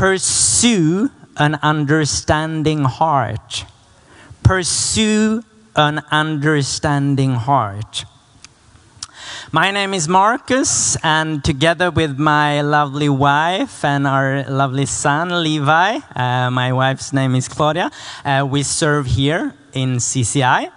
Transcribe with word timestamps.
Pursue 0.00 1.10
an 1.36 1.56
understanding 1.56 2.84
heart. 2.86 3.66
Pursue 4.42 5.44
an 5.76 6.00
understanding 6.10 7.34
heart. 7.34 8.06
My 9.52 9.70
name 9.70 9.92
is 9.92 10.08
Marcus, 10.08 10.96
and 11.04 11.44
together 11.44 11.90
with 11.90 12.18
my 12.18 12.62
lovely 12.62 13.10
wife 13.10 13.84
and 13.84 14.06
our 14.06 14.42
lovely 14.44 14.86
son 14.86 15.42
Levi, 15.42 15.98
uh, 16.16 16.50
my 16.50 16.72
wife's 16.72 17.12
name 17.12 17.34
is 17.34 17.46
Claudia, 17.46 17.90
uh, 18.24 18.48
we 18.50 18.62
serve 18.62 19.04
here 19.04 19.52
in 19.74 19.96
CCI. 19.96 20.72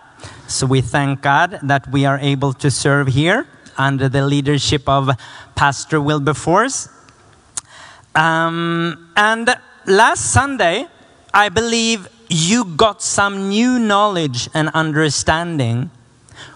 So 0.48 0.68
we 0.68 0.82
thank 0.82 1.22
God 1.22 1.60
that 1.64 1.90
we 1.90 2.04
are 2.04 2.20
able 2.20 2.52
to 2.56 2.70
serve 2.70 3.08
here 3.08 3.48
under 3.78 4.10
the 4.10 4.28
leadership 4.28 4.90
of 4.90 5.12
Pastor 5.56 6.02
Wilberforce. 6.02 6.90
Um, 8.16 9.10
and 9.16 9.56
last 9.88 10.32
Sunday, 10.32 10.88
I 11.34 11.50
believe 11.50 12.08
you 12.30 12.66
got 12.66 13.02
some 13.02 13.50
new 13.50 13.80
knowledge 13.80 14.50
and 14.54 14.70
understanding, 14.70 15.90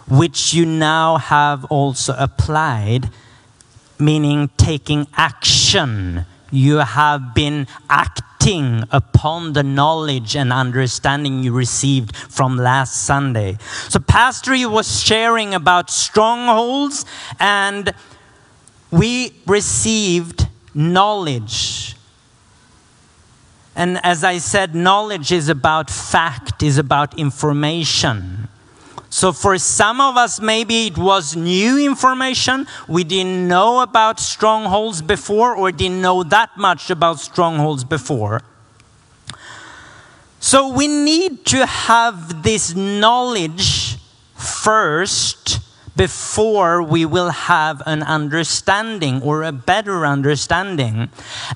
which 0.08 0.53
you 0.53 0.66
now 0.66 1.17
have 1.17 1.66
also 1.66 2.16
applied, 2.17 3.09
meaning 3.99 4.49
taking 4.58 5.08
action. 5.16 6.25
You 6.52 6.77
have 6.77 7.33
been 7.33 7.67
acting 7.89 8.83
upon 8.92 9.53
the 9.53 9.64
knowledge 9.64 10.36
and 10.36 10.53
understanding 10.53 11.44
you 11.44 11.53
received 11.53 12.16
from 12.16 12.58
last 12.58 13.03
Sunday. 13.03 13.58
So, 13.89 13.99
Pastor 13.99 14.53
was 14.69 15.02
sharing 15.03 15.53
about 15.53 15.89
strongholds, 15.89 17.03
and 17.39 17.94
we 18.92 19.33
received 19.45 20.47
knowledge. 20.78 21.95
And 23.75 24.00
as 24.03 24.23
I 24.23 24.38
said, 24.38 24.75
knowledge 24.75 25.31
is 25.31 25.50
about 25.50 25.89
fact, 25.89 26.64
is 26.64 26.78
about 26.78 27.17
information. 27.17 28.47
So 29.09 29.31
for 29.31 29.58
some 29.58 30.00
of 30.00 30.17
us, 30.17 30.39
maybe 30.39 30.88
it 30.88 30.98
was 30.98 31.36
new 31.36 31.78
information. 31.78 32.67
We 32.88 33.03
didn't 33.03 33.48
know 33.48 33.81
about 33.81 34.20
strongholds 34.20 35.02
before 35.02 35.55
or 35.55 35.72
didn't 35.72 36.02
know 36.02 36.23
that 36.23 36.58
much 36.58 36.89
about 36.89 37.20
strongholds 37.20 37.83
before. 37.83 38.44
So 40.39 40.70
we 40.73 40.88
need 40.88 41.45
to 41.48 41.66
have 41.66 42.44
this 42.44 42.75
knowledge 42.75 43.98
first 44.36 45.59
before 45.97 46.81
we 46.81 47.05
will 47.05 47.31
have 47.31 47.81
an 47.85 48.03
understanding 48.03 49.21
or 49.21 49.43
a 49.43 49.51
better 49.51 50.05
understanding. 50.05 51.09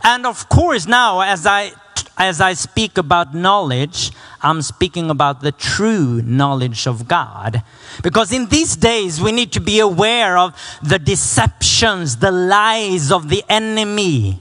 And 0.04 0.26
of 0.26 0.50
course, 0.50 0.88
now 0.88 1.22
as 1.22 1.46
I 1.46 1.72
as 2.18 2.42
I 2.42 2.54
speak 2.54 2.98
about 2.98 3.34
knowledge, 3.34 4.12
I'm 4.42 4.62
speaking 4.62 5.10
about 5.10 5.42
the 5.42 5.52
true 5.52 6.22
knowledge 6.22 6.86
of 6.86 7.08
God. 7.08 7.64
Because 8.04 8.32
in 8.32 8.48
these 8.48 8.76
days, 8.76 9.22
we 9.22 9.32
need 9.32 9.52
to 9.54 9.60
be 9.60 9.80
aware 9.80 10.38
of 10.38 10.54
the 10.84 11.00
deceptions, 11.00 12.18
the 12.18 12.32
lies 12.32 13.12
of 13.12 13.30
the 13.30 13.44
enemy. 13.50 14.40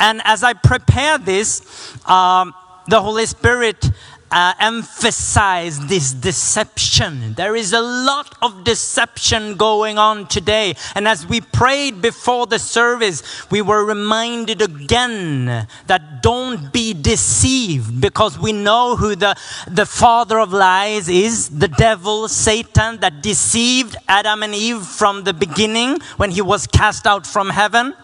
And 0.00 0.20
as 0.24 0.42
I 0.42 0.54
prepare 0.54 1.18
this, 1.18 1.62
um, 2.08 2.54
the 2.88 3.00
Holy 3.00 3.26
Spirit 3.26 3.90
uh, 4.30 4.54
emphasized 4.60 5.88
this 5.88 6.12
deception. 6.12 7.34
There 7.34 7.56
is 7.56 7.72
a 7.72 7.80
lot 7.80 8.34
of 8.42 8.64
deception 8.64 9.56
going 9.56 9.98
on 9.98 10.28
today. 10.28 10.74
And 10.94 11.08
as 11.08 11.26
we 11.26 11.40
prayed 11.40 12.00
before 12.00 12.46
the 12.46 12.58
service, 12.58 13.22
we 13.50 13.62
were 13.62 13.84
reminded 13.84 14.62
again 14.62 15.66
that 15.86 16.22
don't 16.22 16.72
be 16.72 16.94
deceived 16.94 18.00
because 18.00 18.38
we 18.38 18.52
know 18.52 18.96
who 18.96 19.16
the, 19.16 19.34
the 19.66 19.86
father 19.86 20.38
of 20.38 20.52
lies 20.52 21.08
is 21.08 21.48
the 21.48 21.68
devil, 21.68 22.28
Satan, 22.28 22.98
that 23.00 23.22
deceived 23.22 23.96
Adam 24.08 24.42
and 24.42 24.54
Eve 24.54 24.86
from 24.86 25.24
the 25.24 25.34
beginning 25.34 25.98
when 26.16 26.30
he 26.30 26.42
was 26.42 26.66
cast 26.66 27.06
out 27.06 27.26
from 27.26 27.50
heaven. 27.50 27.94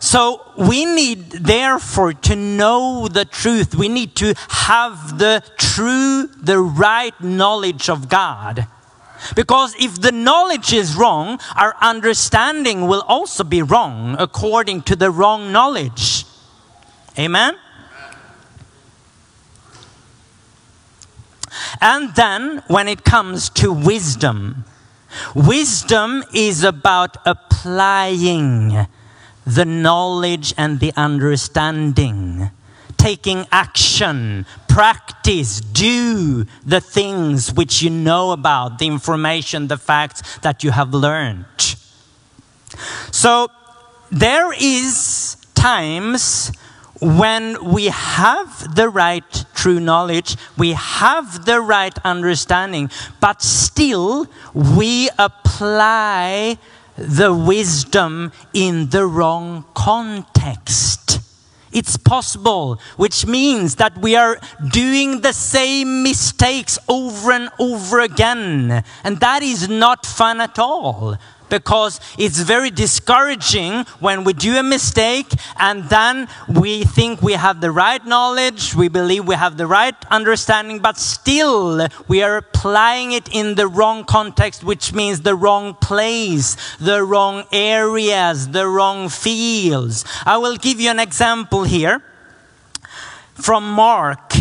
So 0.00 0.52
we 0.56 0.84
need, 0.84 1.30
therefore, 1.30 2.12
to 2.12 2.36
know 2.36 3.08
the 3.08 3.24
truth. 3.24 3.74
We 3.74 3.88
need 3.88 4.14
to 4.16 4.34
have 4.48 5.18
the 5.18 5.42
true, 5.56 6.28
the 6.40 6.60
right 6.60 7.18
knowledge 7.20 7.88
of 7.88 8.08
God. 8.08 8.66
Because 9.34 9.74
if 9.80 10.00
the 10.00 10.12
knowledge 10.12 10.72
is 10.72 10.94
wrong, 10.94 11.40
our 11.56 11.74
understanding 11.80 12.86
will 12.86 13.02
also 13.08 13.42
be 13.42 13.62
wrong 13.62 14.14
according 14.18 14.82
to 14.82 14.96
the 14.96 15.10
wrong 15.10 15.50
knowledge. 15.50 16.24
Amen? 17.18 17.56
And 21.80 22.14
then, 22.14 22.62
when 22.68 22.86
it 22.86 23.04
comes 23.04 23.48
to 23.50 23.72
wisdom, 23.72 24.64
wisdom 25.34 26.22
is 26.32 26.62
about 26.62 27.16
applying 27.26 28.86
the 29.48 29.64
knowledge 29.64 30.52
and 30.58 30.78
the 30.78 30.92
understanding, 30.94 32.50
taking 32.98 33.46
action, 33.50 34.44
practice, 34.68 35.60
do 35.60 36.44
the 36.66 36.80
things 36.80 37.52
which 37.54 37.82
you 37.82 37.88
know 37.88 38.32
about, 38.32 38.78
the 38.78 38.86
information, 38.86 39.68
the 39.68 39.78
facts 39.78 40.38
that 40.38 40.62
you 40.62 40.70
have 40.70 40.92
learned. 40.92 41.46
So 43.10 43.48
there 44.10 44.52
is 44.52 45.36
times 45.54 46.52
when 47.00 47.72
we 47.72 47.86
have 47.86 48.74
the 48.74 48.90
right 48.90 49.44
true 49.54 49.80
knowledge, 49.80 50.36
we 50.58 50.72
have 50.72 51.46
the 51.46 51.60
right 51.60 51.96
understanding, 52.04 52.90
but 53.18 53.40
still 53.40 54.26
we 54.52 55.08
apply 55.18 56.58
the 56.98 57.32
wisdom 57.32 58.32
in 58.52 58.90
the 58.90 59.06
wrong 59.06 59.64
context. 59.74 61.20
It's 61.70 61.96
possible, 61.96 62.80
which 62.96 63.26
means 63.26 63.76
that 63.76 63.98
we 63.98 64.16
are 64.16 64.40
doing 64.70 65.20
the 65.20 65.32
same 65.32 66.02
mistakes 66.02 66.78
over 66.88 67.30
and 67.30 67.50
over 67.58 68.00
again. 68.00 68.82
And 69.04 69.20
that 69.20 69.42
is 69.42 69.68
not 69.68 70.06
fun 70.06 70.40
at 70.40 70.58
all 70.58 71.18
because 71.48 72.00
it's 72.18 72.40
very 72.40 72.70
discouraging 72.70 73.84
when 74.00 74.24
we 74.24 74.32
do 74.32 74.56
a 74.56 74.62
mistake 74.62 75.26
and 75.58 75.84
then 75.84 76.28
we 76.48 76.84
think 76.84 77.22
we 77.22 77.32
have 77.32 77.60
the 77.60 77.70
right 77.70 78.04
knowledge, 78.04 78.74
we 78.74 78.88
believe 78.88 79.26
we 79.26 79.34
have 79.34 79.56
the 79.56 79.66
right 79.66 79.94
understanding, 80.10 80.78
but 80.78 80.98
still 80.98 81.88
we 82.06 82.22
are 82.22 82.36
applying 82.36 83.12
it 83.12 83.28
in 83.32 83.54
the 83.54 83.66
wrong 83.66 84.04
context, 84.04 84.64
which 84.64 84.92
means 84.92 85.20
the 85.22 85.34
wrong 85.34 85.74
place, 85.74 86.56
the 86.78 87.02
wrong 87.02 87.44
areas, 87.52 88.48
the 88.48 88.66
wrong 88.66 89.08
fields. 89.08 90.04
I 90.24 90.38
will 90.38 90.56
give 90.56 90.80
you 90.80 90.90
an 90.90 91.00
example 91.00 91.64
here 91.64 92.02
from 93.34 93.70
Mark 93.70 94.32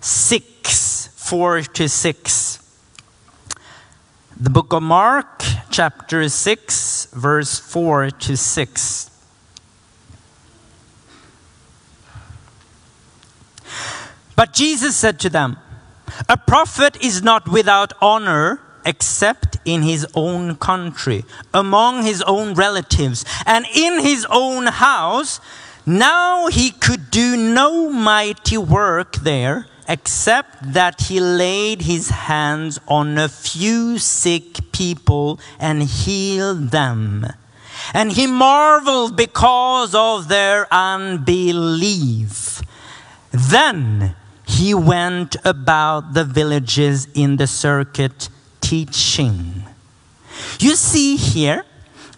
6 0.00 1.08
4 1.30 1.62
to 1.62 1.88
6. 1.88 2.59
The 4.42 4.48
book 4.48 4.72
of 4.72 4.82
Mark, 4.82 5.44
chapter 5.70 6.26
6, 6.26 7.08
verse 7.12 7.58
4 7.58 8.10
to 8.10 8.38
6. 8.38 9.10
But 14.34 14.54
Jesus 14.54 14.96
said 14.96 15.20
to 15.20 15.28
them, 15.28 15.58
A 16.26 16.38
prophet 16.38 16.96
is 17.04 17.22
not 17.22 17.50
without 17.50 17.92
honor 18.00 18.62
except 18.86 19.58
in 19.66 19.82
his 19.82 20.06
own 20.14 20.56
country, 20.56 21.26
among 21.52 22.04
his 22.04 22.22
own 22.22 22.54
relatives, 22.54 23.26
and 23.44 23.66
in 23.74 24.00
his 24.00 24.26
own 24.30 24.68
house. 24.68 25.38
Now 25.84 26.46
he 26.46 26.70
could 26.70 27.10
do 27.10 27.36
no 27.36 27.90
mighty 27.92 28.56
work 28.56 29.16
there 29.16 29.66
except 29.90 30.72
that 30.72 31.00
he 31.00 31.18
laid 31.18 31.82
his 31.82 32.10
hands 32.10 32.78
on 32.86 33.18
a 33.18 33.28
few 33.28 33.98
sick 33.98 34.70
people 34.70 35.40
and 35.58 35.82
healed 35.82 36.70
them. 36.70 37.26
And 37.92 38.12
he 38.12 38.28
marveled 38.28 39.16
because 39.16 39.92
of 39.92 40.28
their 40.28 40.72
unbelief. 40.72 42.62
Then 43.32 44.14
he 44.46 44.74
went 44.74 45.34
about 45.44 46.14
the 46.14 46.24
villages 46.24 47.08
in 47.12 47.36
the 47.36 47.48
circuit 47.48 48.28
teaching. 48.60 49.64
You 50.60 50.76
see 50.76 51.16
here, 51.16 51.64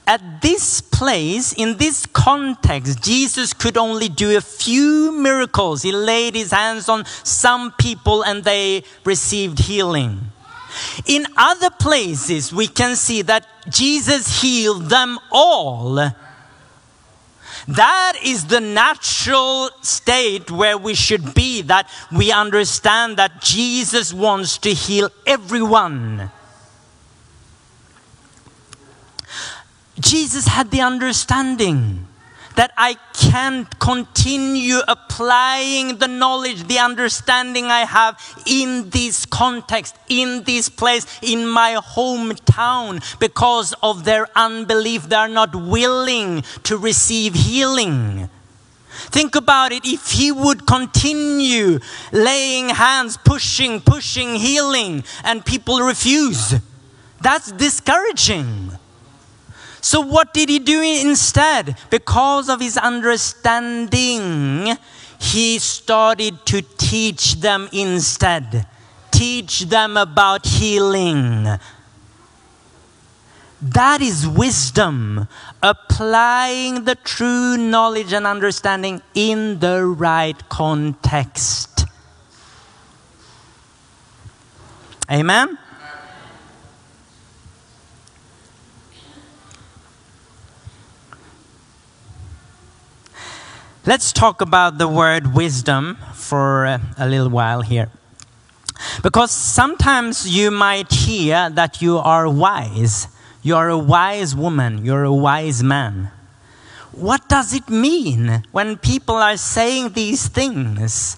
at 0.07 0.43
this 0.43 0.81
place, 0.81 1.53
in 1.53 1.77
this 1.77 2.07
context, 2.07 3.03
Jesus 3.03 3.53
could 3.53 3.77
only 3.77 4.09
do 4.09 4.37
a 4.37 4.41
few 4.41 5.13
miracles. 5.13 5.83
He 5.83 5.93
laid 5.93 6.35
his 6.35 6.51
hands 6.51 6.89
on 6.89 7.05
some 7.23 7.73
people 7.73 8.23
and 8.23 8.43
they 8.43 8.85
received 9.05 9.61
healing. 9.61 10.21
In 11.07 11.27
other 11.37 11.71
places, 11.71 12.53
we 12.53 12.67
can 12.67 12.97
see 12.97 13.23
that 13.23 13.47
Jesus 13.69 14.41
healed 14.41 14.89
them 14.89 15.19
all. 15.31 16.11
That 17.69 18.15
is 18.25 18.47
the 18.47 18.61
natural 18.61 19.71
state 19.83 20.51
where 20.51 20.77
we 20.77 20.95
should 20.95 21.35
be, 21.35 21.63
that 21.63 21.89
we 22.11 22.33
understand 22.33 23.19
that 23.19 23.41
Jesus 23.41 24.13
wants 24.13 24.59
to 24.59 24.71
heal 24.71 25.11
everyone. 25.27 26.31
Jesus 30.03 30.47
had 30.49 30.71
the 30.71 30.81
understanding 30.81 32.09
that 32.57 32.73
I 32.77 32.97
can't 33.15 33.79
continue 33.79 34.81
applying 34.87 35.99
the 35.99 36.09
knowledge, 36.09 36.65
the 36.65 36.79
understanding 36.79 37.67
I 37.67 37.87
have 37.87 38.21
in 38.45 38.91
this 38.91 39.25
context, 39.25 39.97
in 40.09 40.43
this 40.43 40.69
place, 40.69 41.07
in 41.23 41.49
my 41.49 41.77
hometown, 41.77 43.01
because 43.19 43.75
of 43.83 44.05
their 44.05 44.27
unbelief. 44.37 45.09
They're 45.09 45.29
not 45.29 45.55
willing 45.55 46.43
to 46.65 46.77
receive 46.77 47.35
healing. 47.35 48.29
Think 48.91 49.35
about 49.35 49.73
it. 49.73 49.87
If 49.87 50.11
he 50.11 50.31
would 50.31 50.67
continue 50.67 51.79
laying 52.13 52.69
hands, 52.69 53.17
pushing, 53.17 53.81
pushing, 53.81 54.35
healing, 54.35 55.05
and 55.25 55.45
people 55.45 55.81
refuse, 55.81 56.55
that's 57.21 57.53
discouraging. 57.53 58.73
So, 59.83 60.01
what 60.01 60.33
did 60.33 60.49
he 60.49 60.61
do 60.61 60.81
instead? 60.81 61.77
Because 61.91 62.49
of 62.49 62.61
his 62.61 62.79
understanding, 62.79 64.77
he 65.19 65.59
started 65.59 66.47
to 66.47 66.63
teach 66.63 67.35
them 67.41 67.69
instead. 67.73 68.67
Teach 69.11 69.63
them 69.63 69.97
about 69.97 70.47
healing. 70.47 71.49
That 73.61 74.01
is 74.01 74.27
wisdom, 74.27 75.27
applying 75.63 76.85
the 76.85 76.95
true 76.95 77.57
knowledge 77.57 78.13
and 78.13 78.25
understanding 78.25 79.03
in 79.15 79.59
the 79.59 79.85
right 79.85 80.49
context. 80.49 81.87
Amen? 85.11 85.59
Let's 93.85 94.13
talk 94.13 94.41
about 94.41 94.79
the 94.79 94.87
word 94.87 95.35
wisdom 95.35 95.99
for 96.15 96.67
a 96.67 97.05
little 97.05 97.29
while 97.29 97.63
here. 97.63 97.91
Because 99.03 99.33
sometimes 99.33 100.29
you 100.29 100.53
might 100.53 100.93
hear 100.93 101.51
that 101.51 101.83
you 101.83 101.99
are 101.99 102.29
wise. 102.29 103.09
You're 103.43 103.71
a 103.71 103.79
wise 103.79 104.37
woman. 104.37 104.85
You're 104.85 105.03
a 105.03 105.13
wise 105.13 105.65
man. 105.65 106.13
What 106.93 107.29
does 107.29 107.53
it 107.55 107.69
mean 107.69 108.45
when 108.53 108.77
people 108.77 109.17
are 109.17 109.37
saying 109.37 109.95
these 109.95 110.29
things? 110.29 111.17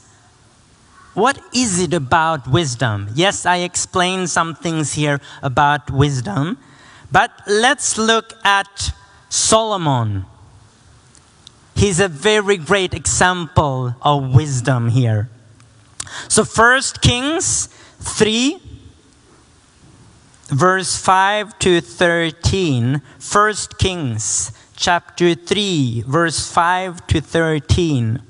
What 1.12 1.38
is 1.52 1.78
it 1.78 1.93
about 1.93 2.49
wisdom? 2.49 3.10
Yes, 3.14 3.44
I 3.44 3.58
explained 3.58 4.31
some 4.31 4.55
things 4.55 4.94
here 4.94 5.20
about 5.43 5.90
wisdom, 5.90 6.56
but 7.12 7.31
let's 7.46 7.99
look 7.99 8.32
at 8.43 8.94
Solomon. 9.28 10.25
He's 11.74 12.00
a 12.00 12.08
very 12.08 12.56
great 12.56 12.94
example 12.94 13.96
of 14.00 14.34
wisdom 14.34 14.88
here. 14.88 15.28
So, 16.28 16.44
First 16.44 17.02
Kings 17.02 17.66
3, 18.00 18.60
verse 20.48 20.96
5 20.96 21.58
to 21.60 21.80
13. 21.80 23.02
First 23.18 23.78
Kings 23.78 24.52
chapter 24.76 25.34
3, 25.34 26.04
verse 26.06 26.50
5 26.50 27.06
to 27.08 27.20
13. 27.20 28.22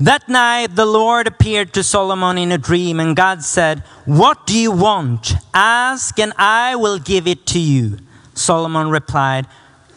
That 0.00 0.28
night 0.28 0.76
the 0.76 0.86
Lord 0.86 1.26
appeared 1.26 1.72
to 1.74 1.82
Solomon 1.82 2.38
in 2.38 2.52
a 2.52 2.58
dream, 2.58 3.00
and 3.00 3.16
God 3.16 3.42
said, 3.42 3.80
What 4.04 4.46
do 4.46 4.56
you 4.56 4.70
want? 4.70 5.34
Ask, 5.52 6.18
and 6.20 6.32
I 6.38 6.76
will 6.76 7.00
give 7.00 7.26
it 7.26 7.46
to 7.46 7.58
you. 7.58 7.98
Solomon 8.38 8.90
replied, 8.90 9.46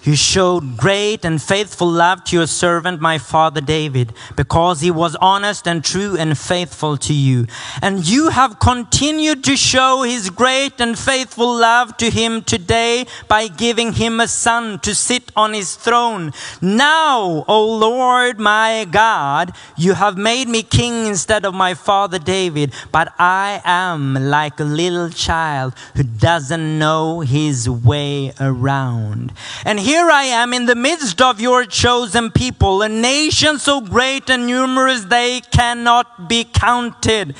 You 0.03 0.15
showed 0.15 0.77
great 0.77 1.23
and 1.23 1.39
faithful 1.39 1.87
love 1.87 2.23
to 2.25 2.35
your 2.35 2.47
servant, 2.47 3.01
my 3.01 3.19
father 3.19 3.61
David, 3.61 4.13
because 4.35 4.81
he 4.81 4.89
was 4.89 5.15
honest 5.17 5.67
and 5.67 5.83
true 5.83 6.17
and 6.17 6.35
faithful 6.35 6.97
to 6.97 7.13
you. 7.13 7.45
And 7.83 8.07
you 8.07 8.29
have 8.29 8.57
continued 8.59 9.43
to 9.43 9.55
show 9.55 10.01
his 10.01 10.31
great 10.31 10.81
and 10.81 10.97
faithful 10.97 11.55
love 11.55 11.97
to 11.97 12.09
him 12.09 12.41
today 12.41 13.05
by 13.27 13.47
giving 13.47 13.93
him 13.93 14.19
a 14.19 14.27
son 14.27 14.79
to 14.79 14.95
sit 14.95 15.31
on 15.35 15.53
his 15.53 15.75
throne. 15.75 16.33
Now, 16.61 17.45
O 17.47 17.77
Lord 17.77 18.39
my 18.39 18.87
God, 18.89 19.53
you 19.77 19.93
have 19.93 20.17
made 20.17 20.47
me 20.47 20.63
king 20.63 21.05
instead 21.05 21.45
of 21.45 21.53
my 21.53 21.75
father 21.75 22.17
David, 22.17 22.73
but 22.91 23.13
I 23.19 23.61
am 23.63 24.15
like 24.15 24.59
a 24.59 24.63
little 24.63 25.09
child 25.11 25.75
who 25.95 26.01
doesn't 26.03 26.79
know 26.79 27.19
his 27.19 27.69
way 27.69 28.33
around. 28.39 29.31
And 29.63 29.79
here 29.91 30.09
I 30.09 30.23
am 30.23 30.53
in 30.53 30.67
the 30.67 30.75
midst 30.75 31.21
of 31.21 31.41
your 31.41 31.65
chosen 31.65 32.31
people, 32.31 32.81
a 32.81 32.87
nation 32.87 33.59
so 33.59 33.81
great 33.81 34.29
and 34.29 34.47
numerous 34.47 35.03
they 35.03 35.41
cannot 35.51 36.29
be 36.29 36.45
counted. 36.45 37.35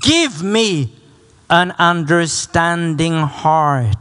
Give 0.00 0.42
me 0.42 0.90
an 1.48 1.70
understanding 1.78 3.14
heart 3.14 3.94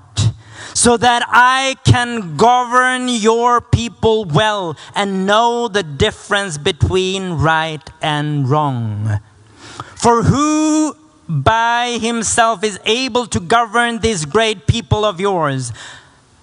so 0.73 0.97
that 0.97 1.23
I 1.27 1.75
can 1.83 2.35
govern 2.35 3.09
your 3.09 3.61
people 3.61 4.25
well 4.25 4.75
and 4.95 5.27
know 5.27 5.67
the 5.67 5.83
difference 5.83 6.57
between 6.57 7.33
right 7.33 7.87
and 8.01 8.49
wrong. 8.49 9.19
For 9.95 10.23
who 10.23 10.97
by 11.29 11.99
himself 12.01 12.63
is 12.63 12.79
able 12.85 13.27
to 13.27 13.39
govern 13.39 13.99
this 13.99 14.25
great 14.25 14.65
people 14.65 15.05
of 15.05 15.19
yours? 15.19 15.71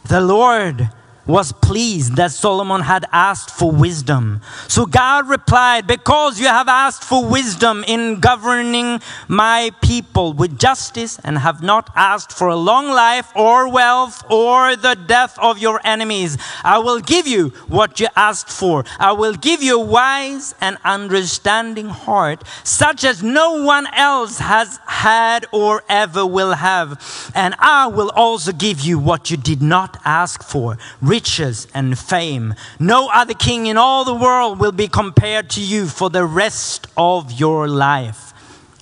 The 0.07 0.21
Lord 0.21 0.91
was 1.27 1.53
pleased 1.53 2.17
that 2.17 2.33
Solomon 2.33 2.81
had 2.83 3.05
asked 3.13 3.51
for 3.51 3.71
wisdom. 3.71 4.41
So 4.69 4.87
God 4.87 5.29
replied, 5.29 5.87
Because 5.87 6.41
you 6.41 6.47
have 6.47 6.69
asked 6.69 7.05
for 7.05 7.25
wisdom 7.25 7.85
in 7.87 8.21
governing 8.21 9.01
my 9.29 9.71
people 9.83 10.33
with 10.33 10.59
justice 10.59 11.19
and 11.23 11.39
have 11.39 11.63
not 11.63 11.91
asked 11.95 12.33
for 12.33 12.49
a 12.49 12.57
long 12.57 12.89
life 12.89 13.31
or 13.37 13.69
wealth 13.71 14.25
or 14.31 14.77
the 14.77 14.95
death 14.95 15.39
of 15.39 15.59
your 15.59 15.81
enemies, 15.85 16.37
I 16.65 16.79
will 16.79 17.01
give 17.01 17.27
you 17.27 17.51
what 17.69 18.01
you 18.01 18.09
asked 18.17 18.51
for. 18.51 18.85
I 18.99 19.13
will 19.13 19.35
give 19.35 19.63
you 19.63 19.81
a 19.81 19.85
wise 19.85 20.55
and 20.61 20.79
understanding 20.85 21.89
heart, 21.89 22.45
such 22.65 23.05
as 23.05 23.23
no 23.23 23.63
one 23.63 23.87
else 23.95 24.39
has 24.39 24.81
had 24.87 25.47
or 25.53 25.83
ever 25.89 26.27
will 26.27 26.55
have. 26.55 27.33
And 27.35 27.55
I 27.59 27.87
will 27.87 28.11
also 28.11 28.53
give 28.53 28.81
you 28.81 28.99
what 28.99 29.31
you 29.31 29.37
did 29.37 29.63
not 29.63 29.99
ask 30.05 30.43
for 30.43 30.77
riches 31.11 31.67
and 31.75 31.99
fame. 31.99 32.55
No 32.79 33.11
other 33.13 33.35
king 33.35 33.67
in 33.67 33.77
all 33.77 34.05
the 34.05 34.15
world 34.15 34.61
will 34.61 34.73
be 34.73 34.87
compared 34.87 35.51
to 35.51 35.61
you 35.61 35.87
for 35.87 36.09
the 36.09 36.25
rest 36.25 36.87
of 36.97 37.33
your 37.33 37.67
life. 37.67 38.33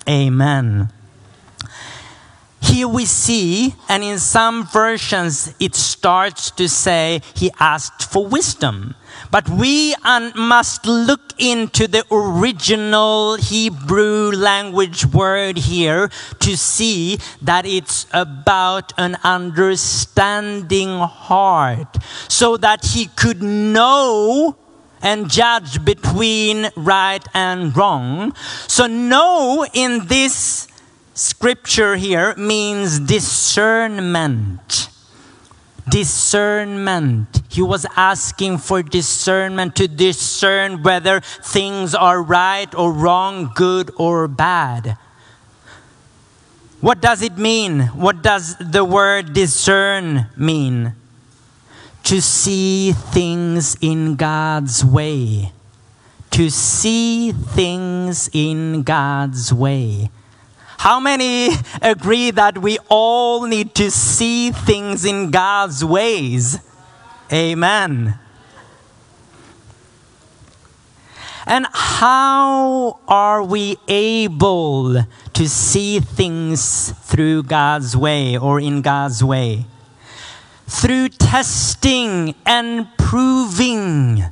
Amen. 0.07 0.91
Here 2.69 2.87
we 2.87 3.07
see, 3.07 3.75
and 3.89 4.05
in 4.05 4.19
some 4.19 4.67
versions 4.67 5.55
it 5.59 5.75
starts 5.75 6.51
to 6.53 6.69
say 6.69 7.23
he 7.35 7.51
asked 7.59 8.13
for 8.13 8.27
wisdom. 8.27 8.95
But 9.31 9.49
we 9.49 9.95
must 10.05 10.85
look 10.85 11.33
into 11.39 11.89
the 11.89 12.05
original 12.13 13.37
Hebrew 13.37 14.33
language 14.33 15.07
word 15.07 15.57
here 15.57 16.11
to 16.41 16.57
see 16.59 17.19
that 17.41 17.65
it's 17.65 18.07
about 18.13 18.93
an 18.99 19.17
understanding 19.25 20.99
heart 20.99 21.97
so 22.29 22.59
that 22.59 22.85
he 22.85 23.07
could 23.07 23.43
know 23.43 24.57
and 25.01 25.31
judge 25.31 25.85
between 25.85 26.69
right 26.77 27.25
and 27.33 27.75
wrong. 27.75 28.35
So, 28.67 28.87
know 28.87 29.65
in 29.73 30.07
this 30.07 30.68
scripture 31.19 31.97
here 31.97 32.33
means 32.37 33.01
discernment. 33.01 34.89
Discernment. 35.91 37.43
He 37.49 37.61
was 37.61 37.85
asking 37.97 38.59
for 38.59 38.85
discernment 38.85 39.75
to 39.77 39.89
discern 39.89 40.85
whether 40.85 41.21
things 41.21 41.95
are 41.95 42.23
right 42.23 42.73
or 42.73 42.93
wrong, 42.93 43.51
good 43.57 43.91
or 43.99 44.29
bad. 44.29 44.97
What 46.81 47.01
does 47.01 47.23
it 47.23 47.37
mean? 47.37 47.81
What 47.99 48.23
does 48.23 48.57
the 48.59 48.85
word 48.85 49.33
discern 49.33 50.27
mean? 50.37 50.93
To 52.05 52.23
see 52.23 52.93
things 52.93 53.77
in 53.81 54.15
God's 54.15 54.85
way. 54.85 55.51
To 56.31 56.49
see 56.49 57.33
things 57.33 58.31
in 58.33 58.85
God's 58.85 59.53
way. 59.53 60.11
How 60.79 61.01
many 61.01 61.51
agree 61.83 62.31
that 62.31 62.59
we 62.59 62.79
all 62.89 63.47
need 63.47 63.75
to 63.75 63.91
see 63.91 64.53
things 64.53 65.05
in 65.05 65.31
God's 65.33 65.85
ways? 65.85 66.61
Amen. 67.33 68.19
And 71.47 71.67
how 71.73 73.01
are 73.09 73.43
we 73.43 73.77
able 73.89 75.03
to 75.33 75.49
see 75.49 75.99
things 75.99 76.93
through 76.93 77.43
God's 77.43 77.97
way 77.97 78.39
or 78.39 78.61
in 78.61 78.81
God's 78.81 79.25
way? 79.25 79.67
Through 80.69 81.09
testing 81.09 82.37
and 82.47 82.87
proving. 82.99 84.25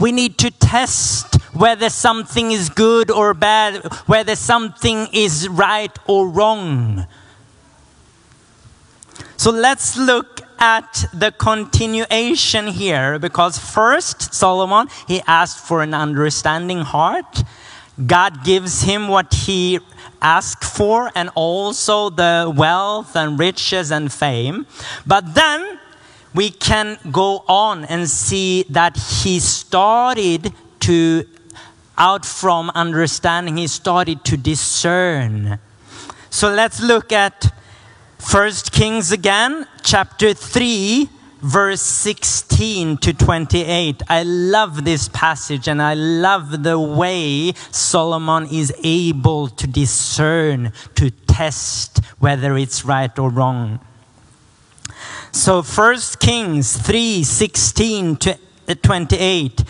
We 0.00 0.10
need 0.10 0.36
to 0.38 0.50
test 0.50 1.36
whether 1.52 1.90
something 1.90 2.50
is 2.50 2.68
good 2.68 3.10
or 3.10 3.34
bad, 3.34 3.84
whether 4.06 4.36
something 4.36 5.08
is 5.12 5.48
right 5.48 5.96
or 6.06 6.28
wrong. 6.28 7.06
So 9.36 9.50
let's 9.50 9.96
look 9.96 10.40
at 10.58 11.06
the 11.12 11.32
continuation 11.32 12.68
here 12.68 13.18
because 13.18 13.58
first 13.58 14.32
Solomon 14.32 14.86
he 15.08 15.20
asked 15.26 15.66
for 15.66 15.82
an 15.82 15.94
understanding 15.94 16.82
heart. 16.82 17.42
God 18.06 18.44
gives 18.44 18.82
him 18.82 19.08
what 19.08 19.34
he 19.34 19.80
asked 20.22 20.64
for 20.64 21.10
and 21.14 21.30
also 21.34 22.08
the 22.08 22.52
wealth 22.56 23.16
and 23.16 23.38
riches 23.38 23.90
and 23.90 24.12
fame. 24.12 24.66
But 25.04 25.34
then 25.34 25.80
we 26.34 26.50
can 26.50 26.98
go 27.10 27.44
on 27.48 27.84
and 27.86 28.08
see 28.08 28.64
that 28.70 28.96
he 28.96 29.40
started 29.40 30.52
to 30.80 31.26
out 31.98 32.24
from 32.24 32.70
understanding 32.74 33.56
he 33.56 33.66
started 33.66 34.24
to 34.24 34.36
discern. 34.36 35.58
So 36.30 36.52
let's 36.52 36.80
look 36.80 37.12
at 37.12 37.54
First 38.18 38.72
Kings 38.72 39.12
again, 39.12 39.66
chapter 39.82 40.32
3, 40.32 41.08
verse 41.40 41.82
16 41.82 42.96
to 42.98 43.12
28. 43.12 44.02
I 44.08 44.22
love 44.22 44.84
this 44.84 45.08
passage 45.08 45.68
and 45.68 45.82
I 45.82 45.94
love 45.94 46.62
the 46.62 46.78
way 46.78 47.52
Solomon 47.70 48.46
is 48.46 48.72
able 48.82 49.48
to 49.48 49.66
discern, 49.66 50.72
to 50.94 51.10
test 51.10 51.98
whether 52.20 52.56
it's 52.56 52.84
right 52.84 53.16
or 53.18 53.28
wrong. 53.28 53.80
So 55.32 55.62
First 55.62 56.20
Kings 56.20 56.76
3, 56.76 57.24
16 57.24 58.16
to 58.16 58.38
28. 58.82 59.64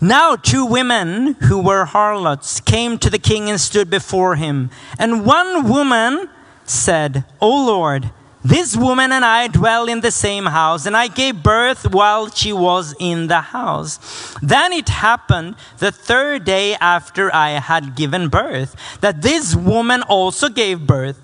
Now, 0.00 0.36
two 0.36 0.66
women 0.66 1.34
who 1.44 1.58
were 1.58 1.86
harlots 1.86 2.60
came 2.60 2.98
to 2.98 3.08
the 3.08 3.18
king 3.18 3.48
and 3.48 3.58
stood 3.58 3.88
before 3.88 4.36
him. 4.36 4.70
And 4.98 5.24
one 5.24 5.68
woman 5.68 6.28
said, 6.66 7.24
O 7.40 7.48
Lord, 7.48 8.10
this 8.44 8.76
woman 8.76 9.10
and 9.10 9.24
I 9.24 9.48
dwell 9.48 9.88
in 9.88 10.02
the 10.02 10.10
same 10.10 10.46
house, 10.46 10.86
and 10.86 10.96
I 10.96 11.08
gave 11.08 11.42
birth 11.42 11.90
while 11.92 12.30
she 12.30 12.52
was 12.52 12.94
in 13.00 13.26
the 13.26 13.40
house. 13.40 13.98
Then 14.42 14.72
it 14.72 14.88
happened 14.88 15.56
the 15.78 15.90
third 15.90 16.44
day 16.44 16.76
after 16.76 17.34
I 17.34 17.58
had 17.58 17.96
given 17.96 18.28
birth 18.28 18.76
that 19.00 19.22
this 19.22 19.56
woman 19.56 20.02
also 20.02 20.48
gave 20.48 20.86
birth, 20.86 21.20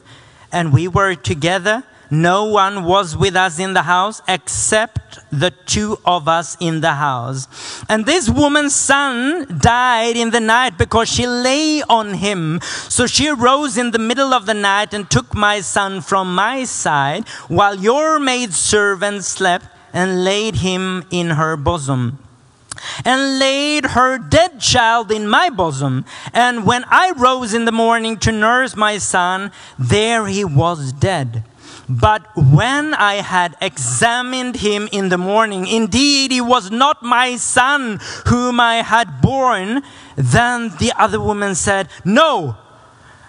and 0.50 0.72
we 0.72 0.88
were 0.88 1.14
together. 1.14 1.84
No 2.12 2.44
one 2.44 2.84
was 2.84 3.16
with 3.16 3.34
us 3.36 3.58
in 3.58 3.72
the 3.72 3.84
house 3.84 4.20
except 4.28 5.18
the 5.30 5.50
two 5.50 5.98
of 6.04 6.28
us 6.28 6.58
in 6.60 6.82
the 6.82 6.92
house. 6.92 7.48
And 7.88 8.04
this 8.04 8.28
woman's 8.28 8.74
son 8.74 9.46
died 9.58 10.18
in 10.18 10.28
the 10.28 10.38
night 10.38 10.76
because 10.76 11.08
she 11.08 11.26
lay 11.26 11.80
on 11.88 12.12
him. 12.12 12.60
So 12.60 13.06
she 13.06 13.28
arose 13.28 13.78
in 13.78 13.92
the 13.92 13.98
middle 13.98 14.34
of 14.34 14.44
the 14.44 14.52
night 14.52 14.92
and 14.92 15.08
took 15.08 15.34
my 15.34 15.62
son 15.62 16.02
from 16.02 16.34
my 16.34 16.64
side 16.64 17.26
while 17.48 17.76
your 17.76 18.20
maidservant 18.20 19.24
slept 19.24 19.64
and 19.94 20.22
laid 20.22 20.56
him 20.56 21.06
in 21.10 21.30
her 21.30 21.56
bosom 21.56 22.18
and 23.06 23.38
laid 23.38 23.86
her 23.86 24.18
dead 24.18 24.60
child 24.60 25.10
in 25.10 25.26
my 25.26 25.48
bosom. 25.48 26.04
And 26.34 26.66
when 26.66 26.84
I 26.88 27.12
rose 27.16 27.54
in 27.54 27.64
the 27.64 27.72
morning 27.72 28.18
to 28.18 28.32
nurse 28.32 28.76
my 28.76 28.98
son, 28.98 29.50
there 29.78 30.26
he 30.26 30.44
was 30.44 30.92
dead. 30.92 31.44
But 32.00 32.26
when 32.34 32.94
I 32.94 33.16
had 33.16 33.54
examined 33.60 34.56
him 34.56 34.88
in 34.92 35.10
the 35.10 35.18
morning, 35.18 35.66
indeed 35.66 36.32
he 36.32 36.40
was 36.40 36.70
not 36.70 37.02
my 37.02 37.36
son 37.36 38.00
whom 38.26 38.60
I 38.60 38.76
had 38.76 39.20
born. 39.20 39.82
Then 40.16 40.70
the 40.78 40.94
other 40.96 41.20
woman 41.20 41.54
said, 41.54 41.88
No, 42.02 42.56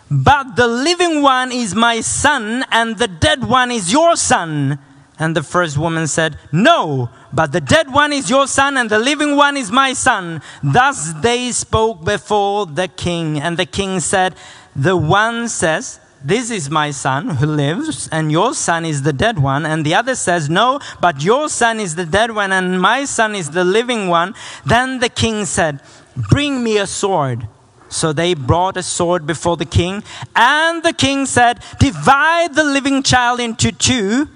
but 0.10 0.56
the 0.56 0.68
living 0.68 1.22
one 1.22 1.52
is 1.52 1.76
my 1.76 2.00
son, 2.00 2.64
and 2.72 2.98
the 2.98 3.10
dead 3.10 3.44
one 3.44 3.70
is 3.70 3.92
your 3.92 4.16
son. 4.16 4.80
And 5.20 5.36
the 5.36 5.44
first 5.44 5.78
woman 5.78 6.08
said, 6.08 6.40
No, 6.54 7.10
but 7.34 7.52
the 7.52 7.62
dead 7.62 7.92
one 7.92 8.14
is 8.14 8.30
your 8.30 8.48
son, 8.48 8.78
and 8.78 8.90
the 8.90 8.98
living 8.98 9.36
one 9.36 9.58
is 9.58 9.72
my 9.72 9.92
son. 9.92 10.42
Thus 10.64 11.12
they 11.22 11.52
spoke 11.52 12.06
before 12.06 12.66
the 12.66 12.88
king. 12.88 13.42
And 13.42 13.58
the 13.58 13.66
king 13.66 14.00
said, 14.00 14.36
The 14.74 14.96
one 14.96 15.50
says, 15.50 16.00
This 16.24 16.50
is 16.52 16.70
my 16.70 16.92
son 16.92 17.30
who 17.32 17.46
lives, 17.46 18.08
and 18.10 18.32
your 18.32 18.54
son 18.54 18.86
is 18.86 19.02
the 19.02 19.12
dead 19.12 19.40
one. 19.40 19.66
And 19.66 19.86
the 19.86 19.94
other 19.96 20.16
says, 20.16 20.50
No, 20.50 20.80
but 21.02 21.22
your 21.22 21.50
son 21.50 21.80
is 21.82 21.96
the 21.96 22.06
dead 22.06 22.32
one, 22.32 22.54
and 22.54 22.82
my 22.82 23.04
son 23.04 23.36
is 23.36 23.52
the 23.52 23.66
living 23.66 24.08
one. 24.08 24.34
Then 24.66 25.00
the 25.00 25.10
king 25.10 25.44
said, 25.46 25.82
Bring 26.16 26.64
me 26.64 26.78
a 26.78 26.88
sword. 26.88 27.48
So 27.90 28.14
they 28.14 28.34
brought 28.34 28.78
a 28.78 28.84
sword 28.84 29.28
before 29.28 29.58
the 29.58 29.66
king, 29.66 30.04
and 30.36 30.82
the 30.82 30.94
king 30.94 31.26
said, 31.26 31.60
Divide 31.80 32.56
the 32.56 32.64
living 32.64 33.04
child 33.04 33.40
into 33.40 33.72
two 33.72 34.30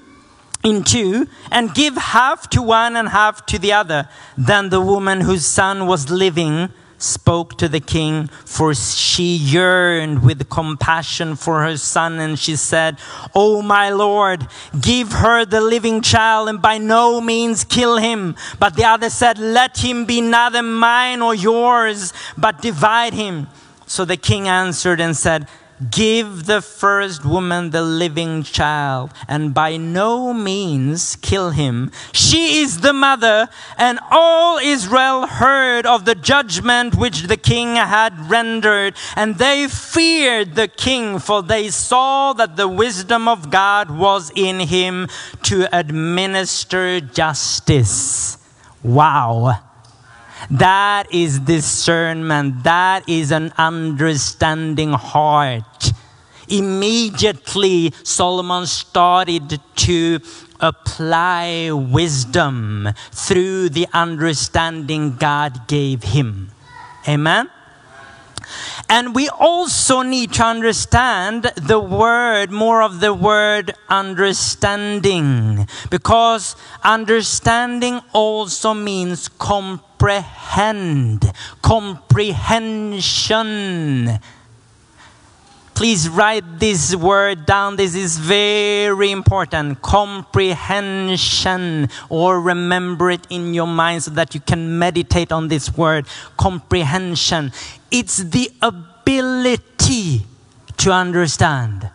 in 0.63 0.84
two 0.84 1.27
and 1.51 1.74
give 1.74 1.96
half 1.96 2.50
to 2.50 2.62
one 2.62 2.96
and 2.96 3.10
half 3.10 3.46
to 3.46 3.58
the 3.58 3.72
other. 3.72 4.10
Then 4.38 4.70
the 4.70 4.82
woman 4.82 5.22
whose 5.22 5.46
son 5.46 5.88
was 5.88 6.10
living 6.10 6.70
spoke 6.97 7.57
to 7.57 7.67
the 7.67 7.79
king, 7.79 8.27
for 8.45 8.73
she 8.73 9.35
yearned 9.35 10.23
with 10.23 10.49
compassion 10.49 11.35
for 11.35 11.63
her 11.63 11.77
son, 11.77 12.19
and 12.19 12.37
she 12.37 12.55
said, 12.55 12.97
O 13.35 13.61
my 13.61 13.89
lord, 13.89 14.47
give 14.79 15.11
her 15.11 15.45
the 15.45 15.61
living 15.61 16.01
child 16.01 16.49
and 16.49 16.61
by 16.61 16.77
no 16.77 17.21
means 17.21 17.63
kill 17.63 17.97
him. 17.97 18.35
But 18.59 18.75
the 18.75 18.85
other 18.85 19.09
said, 19.09 19.37
Let 19.37 19.77
him 19.77 20.05
be 20.05 20.21
neither 20.21 20.63
mine 20.63 21.21
or 21.21 21.35
yours, 21.35 22.13
but 22.37 22.61
divide 22.61 23.13
him. 23.13 23.47
So 23.85 24.03
the 24.03 24.17
king 24.17 24.47
answered 24.47 24.99
and 24.99 25.15
said, 25.15 25.47
Give 25.91 26.48
the 26.48 26.62
first 26.62 27.24
woman 27.24 27.69
the 27.69 27.84
living 27.84 28.41
child, 28.41 29.12
and 29.27 29.53
by 29.53 29.77
no 29.77 30.34
means 30.34 31.15
kill 31.17 31.51
him. 31.51 31.91
She 32.13 32.60
is 32.62 32.79
the 32.79 32.93
mother, 32.93 33.48
and 33.77 34.00
all 34.10 34.57
Israel 34.57 35.27
heard 35.27 35.86
of 35.86 36.05
the 36.05 36.15
judgment 36.15 36.96
which 36.96 37.24
the 37.24 37.38
king 37.38 37.75
had 37.75 38.27
rendered, 38.27 38.96
and 39.15 39.38
they 39.38 39.67
feared 39.67 40.55
the 40.55 40.67
king, 40.67 41.19
for 41.19 41.43
they 41.43 41.69
saw 41.69 42.34
that 42.34 42.55
the 42.55 42.67
wisdom 42.67 43.27
of 43.27 43.51
God 43.51 43.91
was 43.91 44.31
in 44.36 44.62
him 44.62 45.07
to 45.43 45.67
administer 45.77 47.01
justice. 47.01 48.39
Wow. 48.81 49.66
That 50.51 51.13
is 51.13 51.39
discernment. 51.39 52.63
That 52.63 53.08
is 53.08 53.32
an 53.32 53.53
understanding 53.58 54.94
heart. 54.94 55.91
Immediately, 56.50 57.94
Solomon 58.03 58.65
started 58.65 59.60
to 59.75 60.20
apply 60.60 61.70
wisdom 61.72 62.89
through 63.12 63.70
the 63.70 63.88
understanding 63.94 65.17
God 65.17 65.67
gave 65.67 66.03
him. 66.03 66.51
Amen? 67.08 67.50
And 68.89 69.13
we 69.13 69.27
also 69.27 70.01
need 70.01 70.32
to 70.34 70.46
understand 70.46 71.51
the 71.58 71.79
word, 71.79 72.51
more 72.51 72.82
of 72.82 73.01
the 73.01 73.13
word 73.13 73.75
understanding, 73.89 75.67
because 75.89 76.56
understanding 76.84 78.00
also 78.13 78.74
means 78.74 79.27
comprehend, 79.27 81.34
comprehension. 81.62 84.20
please 85.77 86.10
write 86.10 86.60
this 86.60 86.96
word 86.96 87.46
down. 87.46 87.75
This 87.75 87.94
is 87.94 88.17
very 88.17 89.12
important. 89.12 89.84
Comprehension, 89.84 91.89
or 92.10 92.41
remember 92.41 93.12
it 93.12 93.27
in 93.29 93.53
your 93.53 93.67
mind 93.67 94.01
so 94.01 94.10
that 94.12 94.34
you 94.34 94.41
can 94.41 94.79
meditate 94.79 95.32
on 95.32 95.50
this 95.50 95.77
word. 95.77 96.08
Comprehension. 96.36 97.51
It's 97.91 98.17
the 98.17 98.51
ability 98.62 100.25
to 100.77 100.91
understand. 100.91 101.89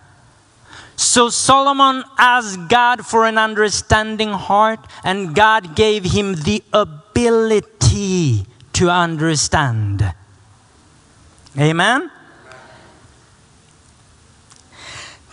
So 0.97 1.31
Solomon 1.31 2.05
asked 2.19 2.69
God 2.69 3.05
for 3.05 3.27
an 3.27 3.39
understanding 3.39 4.31
heart, 4.31 4.81
and 5.05 5.35
God 5.35 5.75
gave 5.75 6.05
him 6.05 6.35
the 6.35 6.63
ability 6.73 8.47
to 8.75 8.91
understand. 8.91 10.15
Amen? 11.59 12.11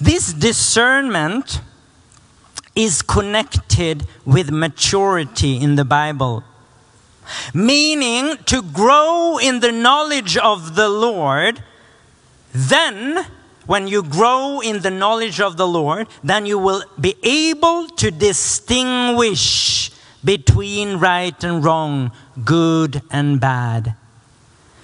This 0.01 0.33
discernment 0.33 1.61
is 2.75 3.01
connected 3.01 4.05
with 4.25 4.51
maturity 4.51 5.57
in 5.57 5.75
the 5.75 5.85
Bible, 5.85 6.43
meaning 7.53 8.37
to 8.45 8.61
grow 8.61 9.37
in 9.37 9.59
the 9.59 9.71
knowledge 9.71 10.37
of 10.37 10.75
the 10.75 10.89
Lord. 10.89 11.63
Then, 12.53 13.25
when 13.65 13.87
you 13.87 14.03
grow 14.03 14.59
in 14.61 14.81
the 14.81 14.89
knowledge 14.89 15.39
of 15.39 15.57
the 15.57 15.67
Lord, 15.67 16.07
then 16.23 16.45
you 16.45 16.57
will 16.57 16.83
be 16.99 17.15
able 17.23 17.87
to 17.87 18.11
distinguish 18.11 19.91
between 20.23 20.97
right 20.97 21.43
and 21.43 21.63
wrong, 21.63 22.11
good 22.43 23.01
and 23.11 23.39
bad. 23.39 23.95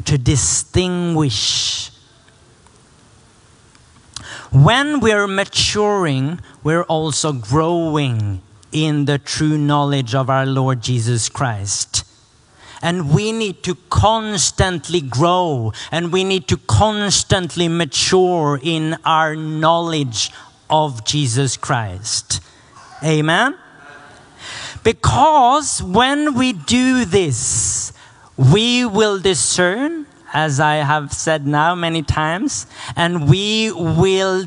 To 0.06 0.18
distinguish. 0.18 1.92
When 4.52 5.02
we're 5.02 5.28
maturing, 5.28 6.40
we're 6.64 6.84
also 6.84 7.34
growing 7.34 8.42
in 8.72 9.06
the 9.06 9.18
true 9.18 9.58
knowledge 9.58 10.16
of 10.16 10.30
our 10.30 10.46
Lord 10.46 10.82
Jesus 10.82 11.28
Christ. 11.28 12.05
And 12.86 13.16
we 13.16 13.32
need 13.32 13.64
to 13.64 13.74
constantly 13.90 15.02
grow 15.02 15.74
and 15.92 16.14
we 16.14 16.24
need 16.24 16.48
to 16.50 16.58
constantly 16.70 17.68
mature 17.68 18.60
in 18.62 18.96
our 19.04 19.36
knowledge 19.36 20.32
of 20.70 21.04
Jesus 21.04 21.58
Christ. 21.58 22.42
Amen? 23.04 23.58
Because 24.84 25.82
when 25.82 26.36
we 26.36 26.54
do 26.54 27.06
this, 27.06 27.92
we 28.38 28.86
will 28.86 29.20
discern, 29.20 30.06
as 30.32 30.60
I 30.60 30.76
have 30.76 31.12
said 31.12 31.48
now 31.48 31.74
many 31.74 32.04
times, 32.04 32.68
and 32.96 33.28
we 33.28 33.72
will 33.72 34.46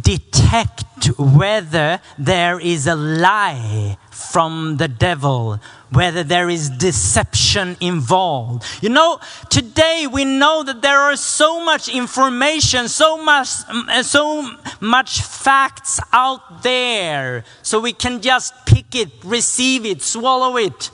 detect 0.00 1.06
whether 1.18 2.00
there 2.18 2.58
is 2.60 2.86
a 2.86 2.94
lie 2.94 3.96
from 4.10 4.76
the 4.78 4.88
devil, 4.88 5.60
whether 5.90 6.22
there 6.22 6.48
is 6.48 6.70
deception 6.70 7.76
involved. 7.80 8.64
You 8.80 8.88
know, 8.88 9.20
today 9.50 10.06
we 10.10 10.24
know 10.24 10.62
that 10.62 10.80
there 10.80 10.98
are 10.98 11.16
so 11.16 11.62
much 11.62 11.88
information, 11.88 12.88
so 12.88 13.22
much, 13.22 13.48
mm, 13.48 14.04
so 14.04 14.50
much 14.80 15.20
facts 15.20 16.00
out 16.12 16.62
there, 16.62 17.44
so 17.62 17.80
we 17.80 17.92
can 17.92 18.22
just 18.22 18.54
pick 18.64 18.94
it, 18.94 19.10
receive 19.24 19.84
it, 19.84 20.00
swallow 20.02 20.56
it. 20.56 20.90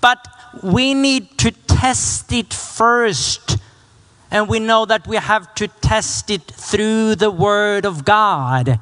But 0.00 0.26
we 0.62 0.94
need 0.94 1.36
to 1.38 1.50
test 1.50 2.32
it 2.32 2.54
first. 2.54 3.43
And 4.30 4.48
we 4.48 4.58
know 4.58 4.84
that 4.84 5.06
we 5.06 5.16
have 5.16 5.54
to 5.56 5.68
test 5.68 6.30
it 6.30 6.42
through 6.42 7.16
the 7.16 7.30
Word 7.30 7.84
of 7.84 8.04
God. 8.04 8.80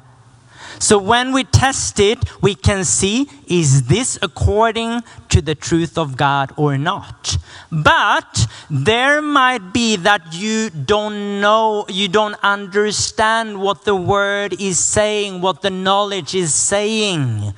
So 0.79 0.97
when 0.97 1.31
we 1.31 1.43
test 1.43 1.99
it, 1.99 2.19
we 2.41 2.55
can 2.55 2.83
see 2.83 3.29
is 3.47 3.83
this 3.83 4.17
according 4.21 5.01
to 5.29 5.41
the 5.41 5.55
truth 5.55 5.97
of 5.97 6.17
God 6.17 6.51
or 6.57 6.77
not? 6.77 7.37
But 7.71 8.47
there 8.69 9.21
might 9.21 9.71
be 9.71 9.95
that 9.97 10.33
you 10.33 10.69
don't 10.69 11.39
know, 11.39 11.85
you 11.87 12.07
don't 12.07 12.35
understand 12.43 13.61
what 13.61 13.85
the 13.85 13.95
Word 13.95 14.59
is 14.59 14.79
saying, 14.79 15.41
what 15.41 15.61
the 15.61 15.69
knowledge 15.69 16.35
is 16.35 16.53
saying. 16.53 17.53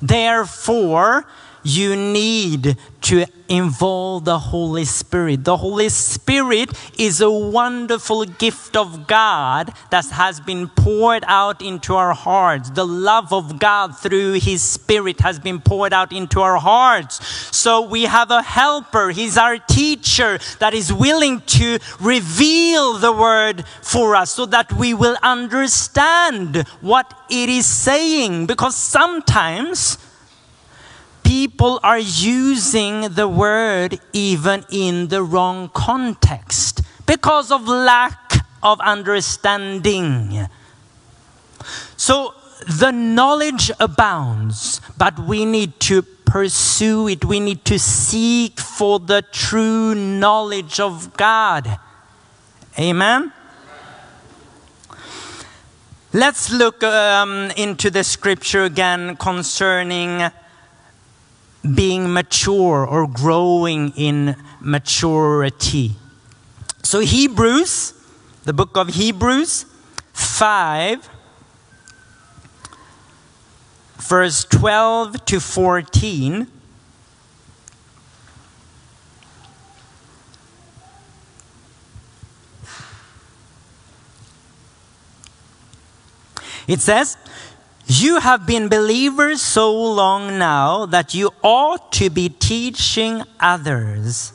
Therefore, 0.00 1.26
you 1.64 1.96
need 1.96 2.76
to 3.02 3.26
involve 3.48 4.24
the 4.24 4.38
Holy 4.38 4.84
Spirit. 4.84 5.44
The 5.44 5.56
Holy 5.56 5.88
Spirit 5.88 6.70
is 6.98 7.20
a 7.20 7.30
wonderful 7.30 8.24
gift 8.24 8.76
of 8.76 9.06
God 9.06 9.72
that 9.90 10.06
has 10.06 10.40
been 10.40 10.68
poured 10.68 11.24
out 11.26 11.60
into 11.60 11.94
our 11.94 12.14
hearts. 12.14 12.70
The 12.70 12.86
love 12.86 13.32
of 13.32 13.58
God 13.58 13.98
through 13.98 14.34
His 14.34 14.62
Spirit 14.62 15.20
has 15.20 15.38
been 15.38 15.60
poured 15.60 15.92
out 15.92 16.12
into 16.12 16.40
our 16.40 16.58
hearts. 16.58 17.26
So 17.54 17.82
we 17.82 18.04
have 18.04 18.30
a 18.30 18.42
helper. 18.42 19.10
He's 19.10 19.36
our 19.36 19.58
teacher 19.58 20.38
that 20.60 20.72
is 20.72 20.92
willing 20.92 21.40
to 21.42 21.78
reveal 22.00 22.94
the 22.94 23.12
word 23.12 23.66
for 23.82 24.16
us 24.16 24.30
so 24.30 24.46
that 24.46 24.72
we 24.72 24.94
will 24.94 25.16
understand 25.22 26.66
what 26.80 27.12
it 27.28 27.48
is 27.48 27.66
saying. 27.66 28.46
Because 28.46 28.76
sometimes, 28.76 29.98
people 31.24 31.80
are 31.82 31.98
using 31.98 33.14
the 33.14 33.26
word 33.26 33.98
even 34.12 34.64
in 34.70 35.08
the 35.08 35.22
wrong 35.22 35.70
context 35.74 36.82
because 37.06 37.50
of 37.50 37.66
lack 37.66 38.46
of 38.62 38.80
understanding. 38.80 40.46
So 41.96 42.34
the 42.68 42.92
knowledge 42.92 43.70
abounds, 43.80 44.80
but 44.96 45.18
we 45.18 45.44
need 45.44 45.80
to 45.80 46.02
pursue 46.02 47.08
it. 47.08 47.24
We 47.24 47.40
need 47.40 47.64
to 47.66 47.78
seek 47.78 48.60
for 48.60 48.98
the 48.98 49.22
true 49.22 49.94
knowledge 49.94 50.80
of 50.80 51.16
God. 51.16 51.78
Amen. 52.78 53.32
Let's 56.12 56.52
look 56.52 56.82
um, 56.84 57.50
into 57.56 57.90
the 57.90 58.04
scripture 58.04 58.64
again 58.64 59.16
concerning 59.16 60.30
being 61.72 62.12
mature 62.12 62.86
or 62.86 63.06
growing 63.06 63.92
in 63.96 64.36
maturity. 64.60 65.92
So, 66.82 67.00
Hebrews, 67.00 67.94
the 68.44 68.52
book 68.52 68.76
of 68.76 68.88
Hebrews 68.88 69.64
5, 70.12 71.08
verse 73.96 74.44
12 74.44 75.24
to 75.24 75.40
14. 75.40 76.46
It 86.66 86.80
says, 86.80 87.16
You 87.86 88.20
have 88.20 88.46
been 88.46 88.68
believers 88.68 89.42
so 89.42 89.70
long 89.72 90.38
now 90.38 90.86
that 90.86 91.14
you 91.14 91.30
ought 91.42 91.92
to 91.92 92.08
be 92.08 92.30
teaching 92.30 93.22
others. 93.38 94.32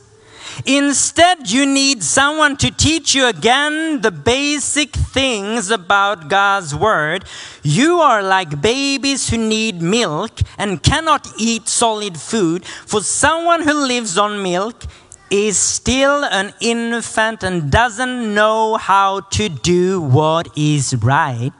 Instead, 0.66 1.50
you 1.50 1.66
need 1.66 2.02
someone 2.02 2.56
to 2.58 2.70
teach 2.70 3.14
you 3.14 3.26
again 3.26 4.02
the 4.02 4.10
basic 4.10 4.92
things 4.92 5.70
about 5.70 6.28
God's 6.28 6.74
Word. 6.74 7.24
You 7.62 7.98
are 7.98 8.22
like 8.22 8.60
babies 8.60 9.30
who 9.30 9.38
need 9.38 9.80
milk 9.80 10.40
and 10.58 10.82
cannot 10.82 11.26
eat 11.38 11.68
solid 11.68 12.18
food. 12.18 12.64
For 12.64 13.02
someone 13.02 13.62
who 13.62 13.74
lives 13.74 14.18
on 14.18 14.42
milk 14.42 14.84
is 15.30 15.58
still 15.58 16.24
an 16.24 16.52
infant 16.60 17.42
and 17.42 17.70
doesn't 17.70 18.34
know 18.34 18.76
how 18.76 19.20
to 19.20 19.48
do 19.48 20.00
what 20.00 20.48
is 20.56 20.94
right. 20.96 21.52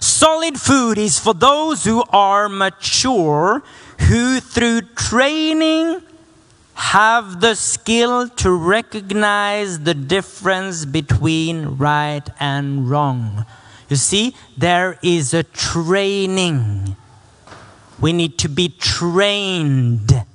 Solid 0.00 0.60
food 0.60 0.98
is 0.98 1.18
for 1.18 1.32
those 1.32 1.84
who 1.84 2.04
are 2.10 2.48
mature, 2.48 3.62
who 4.08 4.40
through 4.40 4.82
training 4.94 6.02
have 6.74 7.40
the 7.40 7.54
skill 7.54 8.28
to 8.28 8.50
recognize 8.52 9.80
the 9.80 9.94
difference 9.94 10.84
between 10.84 11.78
right 11.78 12.28
and 12.38 12.90
wrong. 12.90 13.46
You 13.88 13.96
see, 13.96 14.34
there 14.58 14.98
is 15.02 15.32
a 15.32 15.42
training. 15.42 16.96
We 17.98 18.12
need 18.12 18.36
to 18.38 18.48
be 18.48 18.68
trained 18.68 20.26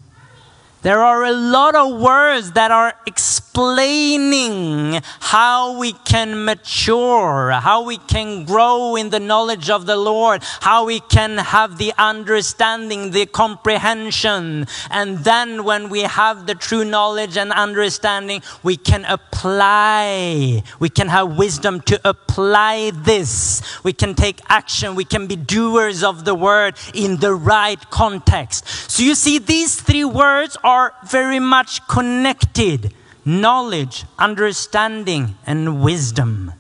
There 0.82 1.02
are 1.04 1.24
a 1.26 1.32
lot 1.32 1.76
of 1.76 2.02
words 2.02 2.54
that 2.54 2.72
are 2.72 2.94
explaining 3.06 5.00
how 5.20 5.78
we 5.78 5.94
can 5.94 6.44
mature, 6.44 7.52
how 7.52 7.84
we 7.84 7.98
can 7.98 8.46
grow 8.46 8.96
in 8.96 9.12
the 9.12 9.20
knowledge 9.20 9.70
of 9.70 9.86
the 9.86 9.98
Lord, 9.98 10.42
how 10.62 10.86
we 10.86 11.00
can 11.00 11.38
have 11.38 11.78
the 11.78 11.94
understanding, 12.00 13.12
the 13.12 13.28
comprehension. 13.28 14.66
And 14.90 15.20
then 15.20 15.64
when 15.66 15.90
we 15.90 16.02
have 16.02 16.48
the 16.48 16.56
true 16.56 16.84
knowledge 16.84 17.38
and 17.38 17.52
understanding, 17.52 18.42
we 18.64 18.76
can 18.76 19.06
apply, 19.06 20.64
we 20.80 20.90
can 20.90 21.10
have 21.10 21.38
wisdom 21.38 21.82
to 21.82 22.02
apply 22.04 22.92
this. 22.96 23.62
We 23.84 23.94
can 23.94 24.16
take 24.16 24.40
action, 24.50 24.96
we 24.96 25.06
can 25.06 25.28
be 25.28 25.36
doers 25.36 26.04
of 26.04 26.26
the 26.26 26.34
word 26.34 26.76
in 26.96 27.18
the 27.18 27.36
right 27.36 27.80
context. 27.92 28.66
So 28.90 29.04
you 29.04 29.14
see, 29.14 29.38
these 29.38 29.76
three 29.80 30.06
words 30.06 30.58
are 30.64 30.71
very 31.06 31.40
much 31.40 31.88
connected 31.88 32.94
knowledge, 33.26 34.06
understanding, 34.18 35.36
and 35.46 35.82
wisdom. 35.82 36.54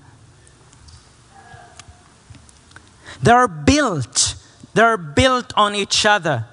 They're 3.22 3.48
built, 3.48 4.36
they're 4.74 4.98
built 4.98 5.54
on 5.56 5.76
each 5.76 6.06
other. 6.06 6.46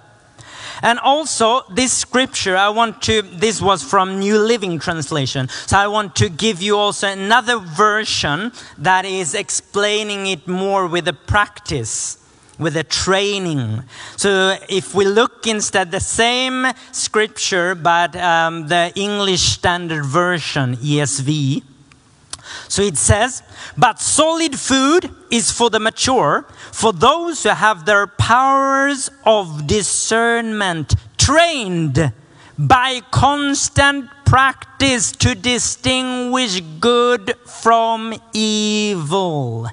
And 0.80 0.98
also, 1.00 1.62
this 1.70 1.92
scripture, 1.92 2.56
I 2.56 2.68
want 2.68 3.02
to, 3.02 3.22
this 3.22 3.60
was 3.60 3.82
from 3.82 4.20
New 4.20 4.38
Living 4.38 4.78
Translation. 4.78 5.48
So 5.66 5.76
I 5.76 5.88
want 5.88 6.14
to 6.16 6.28
give 6.28 6.62
you 6.62 6.76
also 6.76 7.08
another 7.08 7.58
version 7.58 8.52
that 8.76 9.04
is 9.04 9.34
explaining 9.34 10.26
it 10.28 10.46
more 10.46 10.86
with 10.86 11.06
the 11.06 11.12
practice 11.12 12.18
with 12.58 12.74
the 12.74 12.84
training. 12.84 13.82
So 14.16 14.56
if 14.68 14.94
we 14.94 15.04
look 15.04 15.46
instead 15.46 15.90
the 15.90 16.00
same 16.00 16.66
scripture, 16.92 17.74
but 17.74 18.16
um, 18.16 18.68
the 18.68 18.92
English 18.94 19.42
Standard 19.42 20.04
Version, 20.04 20.76
ESV. 20.76 21.62
So 22.68 22.82
it 22.82 22.96
says, 22.96 23.42
but 23.76 24.00
solid 24.00 24.58
food 24.58 25.10
is 25.30 25.50
for 25.50 25.70
the 25.70 25.80
mature, 25.80 26.46
for 26.72 26.92
those 26.92 27.42
who 27.42 27.50
have 27.50 27.84
their 27.84 28.06
powers 28.06 29.10
of 29.24 29.66
discernment 29.66 30.94
trained 31.16 32.12
by 32.58 33.00
constant 33.10 34.10
practice 34.24 35.12
to 35.12 35.34
distinguish 35.34 36.60
good 36.80 37.34
from 37.46 38.14
evil. 38.32 39.68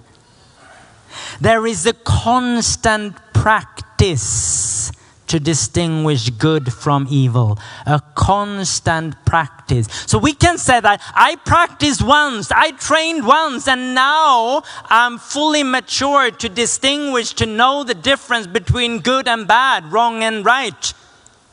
There 1.40 1.66
is 1.66 1.86
a 1.86 1.94
constant 1.94 3.16
practice 3.34 4.92
to 5.28 5.40
distinguish 5.40 6.30
good 6.30 6.72
from 6.72 7.08
evil. 7.10 7.58
A 7.86 8.02
constant 8.16 9.16
practice. 9.26 9.88
So 10.06 10.18
we 10.18 10.34
can 10.34 10.58
say 10.58 10.80
that 10.80 11.02
I 11.16 11.36
practiced 11.38 12.02
once, 12.02 12.52
I 12.52 12.72
trained 12.72 13.26
once, 13.26 13.68
and 13.68 13.96
now 13.96 14.64
I'm 14.86 15.18
fully 15.18 15.64
mature 15.64 16.32
to 16.32 16.50
distinguish, 16.50 17.34
to 17.34 17.46
know 17.46 17.84
the 17.84 17.96
difference 17.96 18.48
between 18.48 19.00
good 19.00 19.28
and 19.28 19.48
bad, 19.48 19.92
wrong 19.92 20.24
and 20.24 20.46
right. 20.46 20.94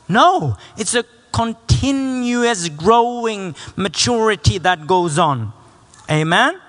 No, 0.07 0.57
it's 0.77 0.93
a 0.93 1.03
continuous 1.31 2.69
growing 2.69 3.55
maturity 3.75 4.59
that 4.59 4.85
goes 4.85 5.17
on. 5.17 5.51
Amen? 6.09 6.59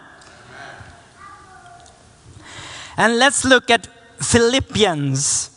And 2.97 3.19
let's 3.19 3.45
look 3.45 3.71
at 3.71 3.89
Philippians. 4.21 5.51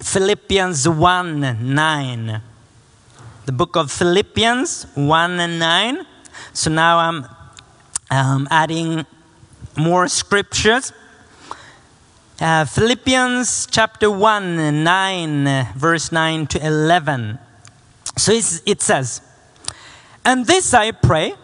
Philippians 0.00 0.88
1 0.88 1.74
9. 1.74 2.42
The 3.44 3.52
book 3.52 3.76
of 3.76 3.92
Philippians 3.92 4.86
1 4.94 5.40
and 5.40 5.58
9. 5.58 6.06
So 6.52 6.70
now 6.70 6.98
I'm 6.98 7.26
um, 8.10 8.48
adding 8.50 9.04
more 9.76 10.08
scriptures. 10.08 10.92
Uh, 12.40 12.64
Philippians 12.64 13.66
chapter 13.70 14.10
1, 14.10 14.84
9, 14.84 15.68
verse 15.76 16.12
9 16.12 16.46
to 16.48 16.66
11. 16.66 17.38
So 18.16 18.32
it 18.32 18.82
says, 18.82 19.20
And 20.24 20.46
this 20.46 20.74
I 20.74 20.90
pray 20.90 21.34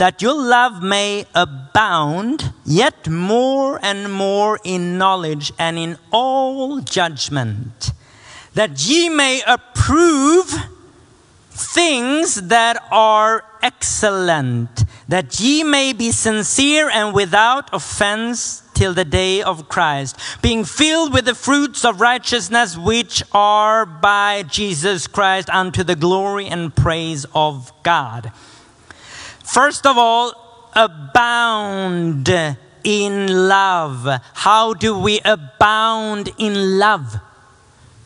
that 0.00 0.22
your 0.22 0.32
love 0.32 0.82
may 0.82 1.26
abound 1.34 2.54
yet 2.64 3.06
more 3.06 3.78
and 3.82 4.10
more 4.10 4.58
in 4.64 4.96
knowledge 4.96 5.52
and 5.58 5.78
in 5.78 5.98
all 6.10 6.80
judgment, 6.80 7.92
that 8.54 8.82
ye 8.88 9.10
may 9.10 9.42
approve 9.46 10.50
things 11.50 12.48
that 12.48 12.82
are 12.90 13.44
excellent, 13.60 14.84
that 15.06 15.38
ye 15.38 15.62
may 15.62 15.92
be 15.92 16.10
sincere 16.10 16.88
and 16.88 17.12
without 17.12 17.68
offense 17.70 18.62
till 18.72 18.94
the 18.94 19.04
day 19.04 19.42
of 19.42 19.68
Christ, 19.68 20.18
being 20.40 20.64
filled 20.64 21.12
with 21.12 21.26
the 21.26 21.34
fruits 21.34 21.84
of 21.84 22.00
righteousness 22.00 22.74
which 22.74 23.22
are 23.32 23.84
by 23.84 24.44
Jesus 24.44 25.06
Christ 25.06 25.50
unto 25.50 25.84
the 25.84 25.94
glory 25.94 26.46
and 26.46 26.74
praise 26.74 27.26
of 27.34 27.70
God. 27.82 28.32
First 29.50 29.84
of 29.84 29.98
all, 29.98 30.70
abound 30.76 32.28
in 32.84 33.48
love. 33.48 34.06
How 34.32 34.74
do 34.74 34.96
we 34.96 35.18
abound 35.24 36.30
in 36.38 36.78
love? 36.78 37.16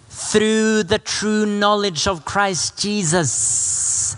Through 0.09 0.85
the 0.85 0.99
true 0.99 1.45
knowledge 1.45 2.09
of 2.09 2.25
Christ 2.25 2.81
Jesus. 2.81 4.17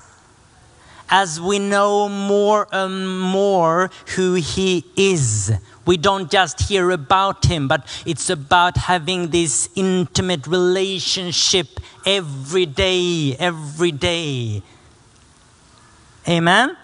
As 1.10 1.40
we 1.40 1.58
know 1.58 2.08
more 2.08 2.68
and 2.70 3.20
more 3.20 3.90
who 4.14 4.34
He 4.34 4.84
is, 4.94 5.52
we 5.84 5.96
don't 5.96 6.30
just 6.30 6.68
hear 6.68 6.90
about 6.90 7.46
Him, 7.46 7.66
but 7.66 7.88
it's 8.06 8.30
about 8.30 8.76
having 8.76 9.30
this 9.30 9.68
intimate 9.74 10.46
relationship 10.46 11.80
every 12.06 12.66
day, 12.66 13.34
every 13.34 13.90
day. 13.90 14.62
Amen? 16.28 16.76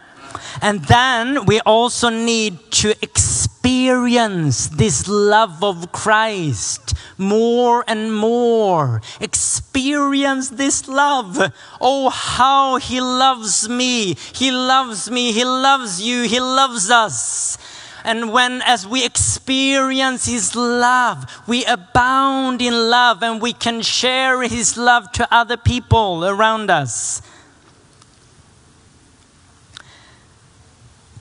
And 0.61 0.85
then 0.85 1.45
we 1.47 1.61
also 1.61 2.09
need 2.09 2.59
to 2.83 2.91
experience 3.03 4.69
this 4.69 5.09
love 5.09 5.63
of 5.63 5.93
Christ 5.93 6.95
more 7.19 7.85
and 7.87 8.15
more. 8.15 9.01
Experience 9.21 10.51
this 10.51 10.89
love. 10.89 11.53
Oh, 11.81 12.11
how 12.11 12.77
He 12.77 13.01
loves 13.01 13.69
me. 13.69 14.15
He 14.35 14.51
loves 14.51 15.11
me. 15.11 15.33
He 15.33 15.45
loves 15.45 16.01
you. 16.03 16.23
He 16.23 16.41
loves 16.41 16.91
us. 16.91 17.59
And 18.05 18.33
when, 18.33 18.63
as 18.63 18.87
we 18.87 19.05
experience 19.05 20.27
His 20.27 20.57
love, 20.57 21.25
we 21.47 21.65
abound 21.65 22.61
in 22.61 22.91
love 22.91 23.23
and 23.23 23.41
we 23.41 23.53
can 23.53 23.81
share 23.81 24.43
His 24.43 24.77
love 24.77 25.13
to 25.13 25.29
other 25.33 25.57
people 25.57 26.25
around 26.25 26.71
us. 26.71 27.23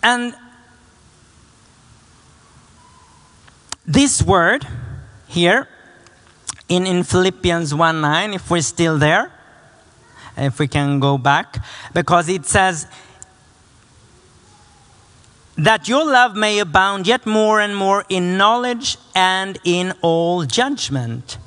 And 0.04 0.36
this 3.86 4.22
word 4.22 4.68
here 5.28 5.68
in, 6.70 6.88
in 6.88 7.04
Philippians 7.04 7.74
1 7.76 8.02
9, 8.02 8.34
if 8.34 8.50
we're 8.50 8.62
still 8.62 8.98
there, 8.98 9.32
if 10.38 10.60
we 10.60 10.68
can 10.68 11.00
go 11.00 11.18
back, 11.18 11.64
because 11.94 12.30
it 12.30 12.46
says, 12.46 12.88
that 15.58 15.88
your 15.88 16.06
love 16.06 16.36
may 16.36 16.60
abound 16.60 17.06
yet 17.06 17.26
more 17.26 17.60
and 17.60 17.76
more 17.76 18.06
in 18.10 18.38
knowledge 18.38 18.98
and 19.14 19.60
in 19.64 19.94
all 20.02 20.44
judgment. 20.46 21.38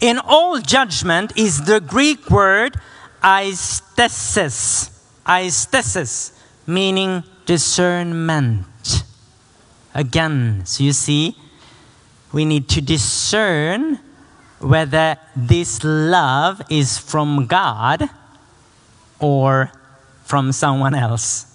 In 0.00 0.18
all 0.18 0.58
judgment 0.58 1.32
is 1.36 1.64
the 1.64 1.80
Greek 1.80 2.28
word 2.28 2.76
aistesis, 3.22 4.90
aistesis, 5.24 6.32
meaning 6.66 7.22
discernment. 7.46 8.66
Again, 9.94 10.62
so 10.64 10.84
you 10.84 10.92
see, 10.92 11.36
we 12.32 12.44
need 12.44 12.68
to 12.70 12.80
discern 12.80 13.98
whether 14.58 15.16
this 15.36 15.82
love 15.84 16.62
is 16.70 16.98
from 16.98 17.46
God 17.46 18.08
or 19.18 19.70
from 20.24 20.52
someone 20.52 20.94
else. 20.94 21.46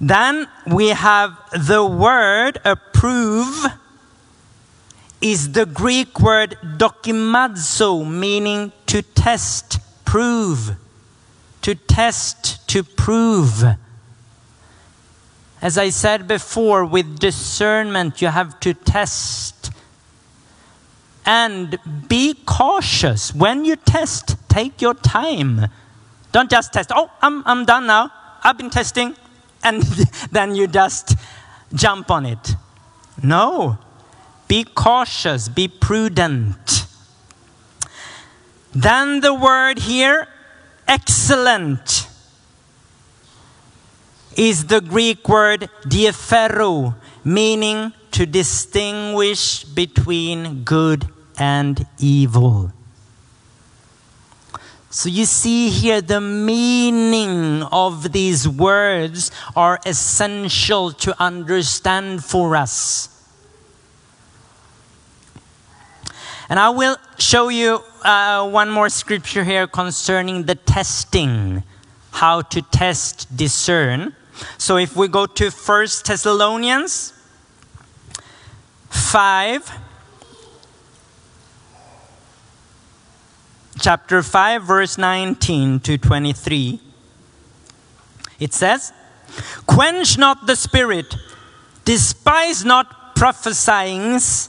Then 0.00 0.48
we 0.66 0.88
have 0.88 1.38
the 1.52 1.84
word 1.84 2.58
approve 2.64 3.66
is 5.20 5.52
the 5.52 5.64
Greek 5.64 6.18
word 6.20 6.58
dokimazo, 6.62 8.04
meaning 8.04 8.72
to 8.86 9.02
test, 9.02 9.78
prove. 10.04 10.76
To 11.62 11.74
test, 11.76 12.68
to 12.68 12.82
prove. 12.82 13.62
As 15.62 15.78
I 15.78 15.90
said 15.90 16.26
before, 16.26 16.84
with 16.84 17.20
discernment, 17.20 18.20
you 18.20 18.28
have 18.28 18.58
to 18.60 18.74
test. 18.74 19.70
And 21.24 21.78
be 22.08 22.34
cautious. 22.34 23.32
When 23.32 23.64
you 23.64 23.76
test, 23.76 24.36
take 24.48 24.82
your 24.82 24.94
time. 24.94 25.68
Don't 26.32 26.50
just 26.50 26.72
test. 26.72 26.90
Oh, 26.92 27.10
I'm, 27.22 27.46
I'm 27.46 27.64
done 27.64 27.86
now. 27.86 28.10
I've 28.42 28.58
been 28.58 28.70
testing. 28.70 29.16
And 29.64 29.82
then 30.32 30.56
you 30.56 30.66
just 30.66 31.14
jump 31.72 32.10
on 32.10 32.26
it. 32.26 32.56
No. 33.22 33.78
Be 34.48 34.64
cautious, 34.64 35.48
be 35.48 35.68
prudent. 35.68 36.84
Then 38.74 39.20
the 39.20 39.32
word 39.32 39.78
here, 39.78 40.26
excellent, 40.88 42.08
is 44.36 44.66
the 44.66 44.80
Greek 44.80 45.28
word 45.28 45.68
diaphero, 45.86 46.94
meaning 47.24 47.92
to 48.12 48.26
distinguish 48.26 49.64
between 49.64 50.64
good 50.64 51.06
and 51.38 51.86
evil. 51.98 52.72
So 54.90 55.08
you 55.08 55.24
see 55.24 55.70
here 55.70 56.02
the 56.02 56.20
meaning 56.20 57.62
of 57.72 58.12
these 58.12 58.46
words 58.46 59.30
are 59.56 59.80
essential 59.86 60.92
to 60.92 61.18
understand 61.18 62.22
for 62.22 62.54
us. 62.54 63.08
And 66.50 66.60
I 66.60 66.68
will 66.68 66.98
show 67.18 67.48
you 67.48 67.80
uh, 68.02 68.46
one 68.50 68.68
more 68.68 68.90
scripture 68.90 69.44
here 69.44 69.66
concerning 69.66 70.42
the 70.42 70.56
testing, 70.56 71.62
how 72.10 72.42
to 72.42 72.60
test, 72.60 73.34
discern. 73.34 74.14
So 74.58 74.76
if 74.76 74.96
we 74.96 75.08
go 75.08 75.26
to 75.26 75.50
1 75.50 75.86
Thessalonians 76.06 77.12
5, 78.90 79.78
chapter 83.78 84.22
5, 84.22 84.62
verse 84.62 84.98
19 84.98 85.80
to 85.80 85.98
23, 85.98 86.80
it 88.38 88.52
says, 88.54 88.92
Quench 89.66 90.18
not 90.18 90.46
the 90.46 90.56
spirit, 90.56 91.16
despise 91.84 92.64
not 92.64 93.14
prophesyings, 93.16 94.48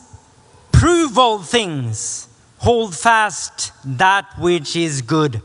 prove 0.72 1.18
all 1.18 1.40
things, 1.40 2.28
hold 2.60 2.96
fast 2.96 3.72
that 3.86 4.26
which 4.38 4.76
is 4.76 5.02
good. 5.02 5.42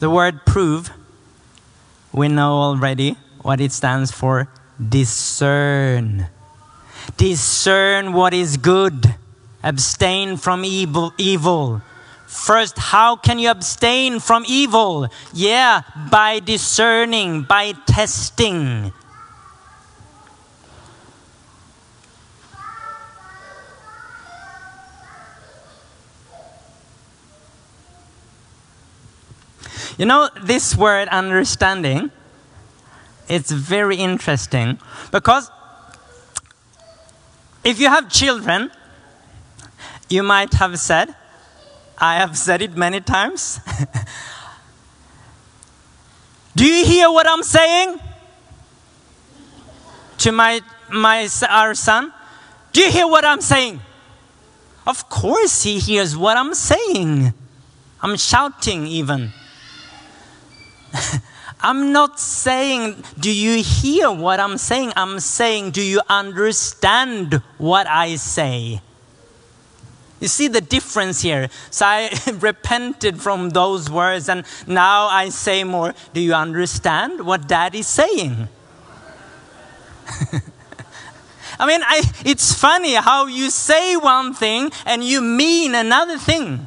The 0.00 0.10
word 0.10 0.44
prove, 0.44 0.90
we 2.12 2.28
know 2.28 2.52
already 2.52 3.16
what 3.42 3.60
it 3.60 3.72
stands 3.72 4.10
for 4.10 4.48
discern. 4.78 6.28
Discern 7.16 8.12
what 8.12 8.34
is 8.34 8.56
good, 8.56 9.14
abstain 9.62 10.36
from 10.36 10.64
evil. 10.64 11.12
evil. 11.18 11.82
First, 12.26 12.78
how 12.78 13.16
can 13.16 13.38
you 13.38 13.50
abstain 13.50 14.18
from 14.18 14.44
evil? 14.48 15.08
Yeah, 15.32 15.82
by 16.10 16.40
discerning, 16.40 17.42
by 17.42 17.72
testing. 17.86 18.92
You 29.98 30.06
know, 30.06 30.28
this 30.42 30.76
word 30.76 31.08
understanding, 31.08 32.10
it's 33.28 33.50
very 33.50 33.96
interesting 33.96 34.78
because 35.10 35.50
if 37.64 37.78
you 37.80 37.88
have 37.88 38.10
children, 38.10 38.70
you 40.08 40.22
might 40.22 40.54
have 40.54 40.78
said, 40.78 41.14
I 41.98 42.16
have 42.16 42.36
said 42.36 42.62
it 42.62 42.76
many 42.76 43.00
times. 43.00 43.60
Do 46.56 46.66
you 46.66 46.84
hear 46.84 47.10
what 47.10 47.26
I'm 47.28 47.42
saying? 47.42 47.98
To 50.18 50.32
my, 50.32 50.60
my 50.90 51.28
our 51.48 51.74
son, 51.74 52.12
do 52.72 52.80
you 52.80 52.90
hear 52.90 53.06
what 53.06 53.24
I'm 53.24 53.40
saying? 53.40 53.80
Of 54.86 55.08
course 55.08 55.62
he 55.62 55.78
hears 55.78 56.16
what 56.16 56.36
I'm 56.36 56.54
saying. 56.54 57.32
I'm 58.00 58.16
shouting 58.16 58.86
even. 58.86 59.32
I'm 61.60 61.92
not 61.92 62.18
saying, 62.18 63.04
do 63.18 63.32
you 63.32 63.62
hear 63.62 64.10
what 64.10 64.40
I'm 64.40 64.58
saying? 64.58 64.92
I'm 64.96 65.20
saying, 65.20 65.70
do 65.70 65.82
you 65.82 66.00
understand 66.08 67.34
what 67.58 67.86
I 67.86 68.16
say? 68.16 68.80
You 70.20 70.28
see 70.28 70.48
the 70.48 70.60
difference 70.60 71.22
here. 71.22 71.48
So 71.70 71.86
I 71.86 72.10
repented 72.38 73.20
from 73.20 73.50
those 73.50 73.90
words, 73.90 74.28
and 74.28 74.44
now 74.66 75.06
I 75.06 75.30
say 75.30 75.64
more, 75.64 75.94
do 76.14 76.20
you 76.20 76.34
understand 76.34 77.26
what 77.26 77.48
dad 77.48 77.74
is 77.74 77.86
saying? 77.86 78.48
I 81.58 81.66
mean, 81.66 81.80
I, 81.84 82.02
it's 82.24 82.54
funny 82.54 82.94
how 82.94 83.26
you 83.26 83.50
say 83.50 83.96
one 83.96 84.34
thing 84.34 84.72
and 84.86 85.04
you 85.04 85.20
mean 85.20 85.74
another 85.74 86.18
thing. 86.18 86.66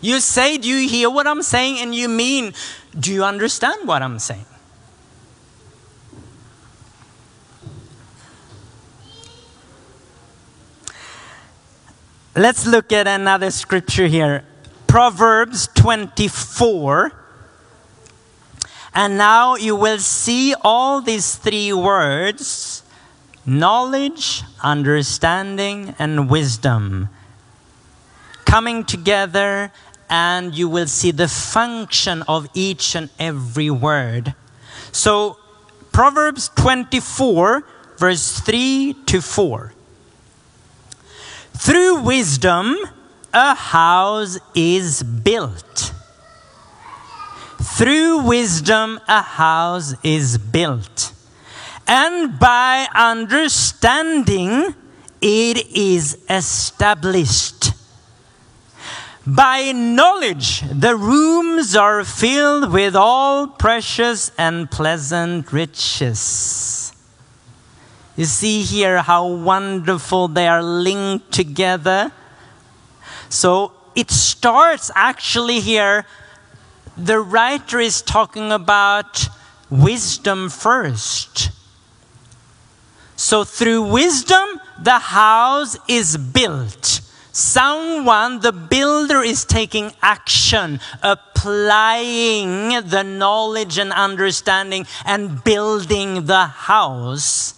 You 0.00 0.20
say, 0.20 0.58
Do 0.58 0.68
you 0.68 0.88
hear 0.88 1.10
what 1.10 1.26
I'm 1.26 1.42
saying? 1.42 1.78
And 1.78 1.94
you 1.94 2.08
mean, 2.08 2.54
Do 2.98 3.12
you 3.12 3.24
understand 3.24 3.86
what 3.86 4.02
I'm 4.02 4.18
saying? 4.18 4.44
Let's 12.36 12.66
look 12.66 12.92
at 12.92 13.08
another 13.08 13.50
scripture 13.50 14.06
here 14.06 14.44
Proverbs 14.86 15.68
24. 15.74 17.12
And 18.94 19.18
now 19.18 19.56
you 19.56 19.76
will 19.76 19.98
see 19.98 20.54
all 20.62 21.00
these 21.00 21.34
three 21.34 21.72
words 21.72 22.82
knowledge, 23.44 24.42
understanding, 24.62 25.94
and 25.98 26.30
wisdom 26.30 27.08
coming 28.44 28.82
together 28.82 29.70
and 30.08 30.54
you 30.54 30.68
will 30.68 30.86
see 30.86 31.10
the 31.10 31.28
function 31.28 32.22
of 32.28 32.48
each 32.54 32.94
and 32.94 33.10
every 33.18 33.70
word. 33.70 34.34
So, 34.92 35.38
Proverbs 35.92 36.50
24, 36.56 37.64
verse 37.98 38.40
3 38.40 38.94
to 39.06 39.20
4. 39.20 39.72
Through 41.54 42.02
wisdom, 42.02 42.76
a 43.34 43.54
house 43.54 44.38
is 44.54 45.02
built. 45.02 45.92
Through 47.60 48.22
wisdom, 48.22 49.00
a 49.08 49.22
house 49.22 49.94
is 50.02 50.38
built. 50.38 51.12
And 51.86 52.38
by 52.38 52.86
understanding, 52.94 54.74
it 55.20 55.66
is 55.76 56.18
established. 56.30 57.57
By 59.28 59.72
knowledge, 59.72 60.62
the 60.62 60.96
rooms 60.96 61.76
are 61.76 62.02
filled 62.02 62.72
with 62.72 62.96
all 62.96 63.46
precious 63.46 64.32
and 64.38 64.70
pleasant 64.70 65.52
riches. 65.52 66.94
You 68.16 68.24
see 68.24 68.62
here 68.62 69.02
how 69.02 69.26
wonderful 69.26 70.28
they 70.28 70.48
are 70.48 70.62
linked 70.62 71.30
together. 71.30 72.10
So 73.28 73.72
it 73.94 74.10
starts 74.10 74.90
actually 74.94 75.60
here. 75.60 76.06
The 76.96 77.20
writer 77.20 77.80
is 77.80 78.00
talking 78.00 78.50
about 78.50 79.28
wisdom 79.68 80.48
first. 80.48 81.50
So 83.14 83.44
through 83.44 83.82
wisdom, 83.92 84.58
the 84.82 84.98
house 84.98 85.76
is 85.86 86.16
built. 86.16 87.02
Someone, 87.38 88.40
the 88.40 88.50
builder, 88.50 89.22
is 89.22 89.44
taking 89.44 89.92
action, 90.02 90.80
applying 91.04 92.70
the 92.88 93.04
knowledge 93.04 93.78
and 93.78 93.92
understanding 93.92 94.88
and 95.06 95.44
building 95.44 96.26
the 96.26 96.46
house. 96.46 97.54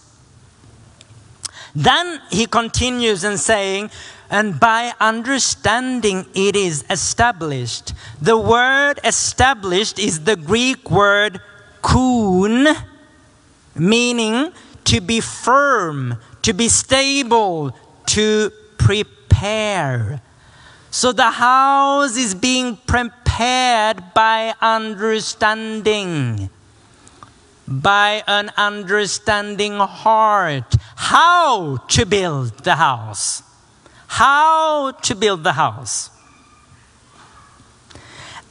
Then 1.75 2.21
he 2.31 2.45
continues 2.45 3.25
and 3.25 3.40
saying, 3.40 3.90
and 4.29 4.61
by 4.61 4.93
understanding 5.01 6.27
it 6.35 6.57
is 6.57 6.85
established. 6.90 7.95
The 8.21 8.37
word 8.37 9.01
established 9.03 9.99
is 9.99 10.25
the 10.25 10.37
Greek 10.37 10.90
word 10.90 11.40
kun, 11.81 12.69
meaning 13.75 14.53
to 14.85 15.01
be 15.01 15.21
firm, 15.21 16.19
to 16.43 16.53
be 16.53 16.69
stable, 16.69 17.75
to 18.09 18.53
prepare. 19.40 20.20
So 20.90 21.12
the 21.12 21.31
house 21.31 22.16
is 22.16 22.35
being 22.35 22.76
prepared 22.87 24.12
by 24.12 24.55
understanding, 24.61 26.50
by 27.66 28.22
an 28.26 28.50
understanding 28.57 29.74
heart. 29.79 30.74
How 30.96 31.79
to 31.88 32.05
build 32.07 32.64
the 32.64 32.74
house. 32.76 33.42
How 34.09 34.90
to 34.90 35.14
build 35.14 35.44
the 35.44 35.53
house. 35.53 36.11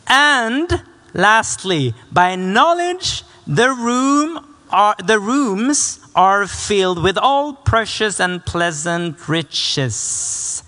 And 0.08 0.84
lastly, 1.14 1.94
by 2.12 2.36
knowledge, 2.36 3.24
the 3.46 3.70
room 3.70 4.56
are, 4.72 4.96
the 5.04 5.20
rooms 5.20 6.00
are 6.16 6.48
filled 6.48 7.04
with 7.04 7.18
all 7.18 7.54
precious 7.54 8.20
and 8.20 8.44
pleasant 8.46 9.28
riches. 9.28 10.64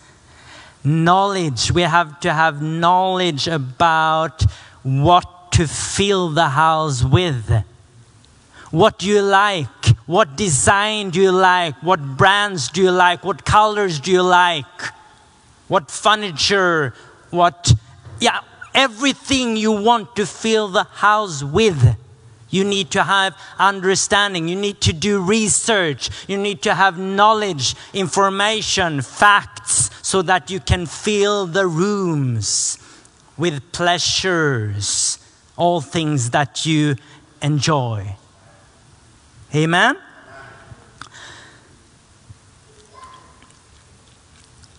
Knowledge. 0.83 1.71
We 1.71 1.83
have 1.83 2.19
to 2.21 2.33
have 2.33 2.61
knowledge 2.61 3.47
about 3.47 4.43
what 4.83 5.51
to 5.51 5.67
fill 5.67 6.29
the 6.29 6.49
house 6.49 7.03
with. 7.03 7.63
What 8.71 8.99
do 8.99 9.07
you 9.07 9.21
like? 9.21 9.67
What 10.05 10.35
design 10.35 11.09
do 11.09 11.21
you 11.21 11.31
like? 11.31 11.75
What 11.83 11.99
brands 12.17 12.69
do 12.69 12.81
you 12.81 12.91
like? 12.91 13.23
What 13.23 13.45
colors 13.45 13.99
do 13.99 14.11
you 14.11 14.23
like? 14.23 14.65
What 15.67 15.91
furniture? 15.91 16.93
What, 17.29 17.73
yeah, 18.19 18.39
everything 18.73 19.57
you 19.57 19.71
want 19.73 20.15
to 20.15 20.25
fill 20.25 20.69
the 20.69 20.83
house 20.83 21.43
with. 21.43 21.95
You 22.51 22.63
need 22.63 22.91
to 22.91 23.03
have 23.03 23.35
understanding. 23.57 24.47
You 24.47 24.55
need 24.55 24.81
to 24.81 24.93
do 24.93 25.21
research. 25.21 26.09
You 26.27 26.37
need 26.37 26.61
to 26.63 26.75
have 26.75 26.99
knowledge, 26.99 27.75
information, 27.93 29.01
facts, 29.01 29.89
so 30.03 30.21
that 30.21 30.51
you 30.51 30.59
can 30.59 30.85
fill 30.85 31.47
the 31.47 31.65
rooms 31.65 32.77
with 33.37 33.71
pleasures, 33.71 35.17
all 35.55 35.81
things 35.81 36.29
that 36.31 36.65
you 36.65 36.97
enjoy. 37.41 38.15
Amen? 39.55 39.97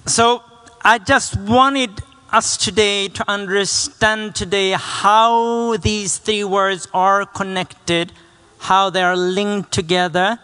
So 0.07 0.43
I 0.83 0.99
just 0.99 1.37
wanted 1.39 1.91
us 2.33 2.57
today 2.57 3.09
to 3.09 3.23
understand 3.31 4.35
today 4.35 4.71
how 4.73 5.77
these 5.77 6.17
three 6.17 6.43
words 6.43 6.89
are 6.95 7.27
connected, 7.27 8.11
how 8.59 8.89
they 8.89 9.03
are 9.03 9.17
linked 9.17 9.71
together. 9.71 10.39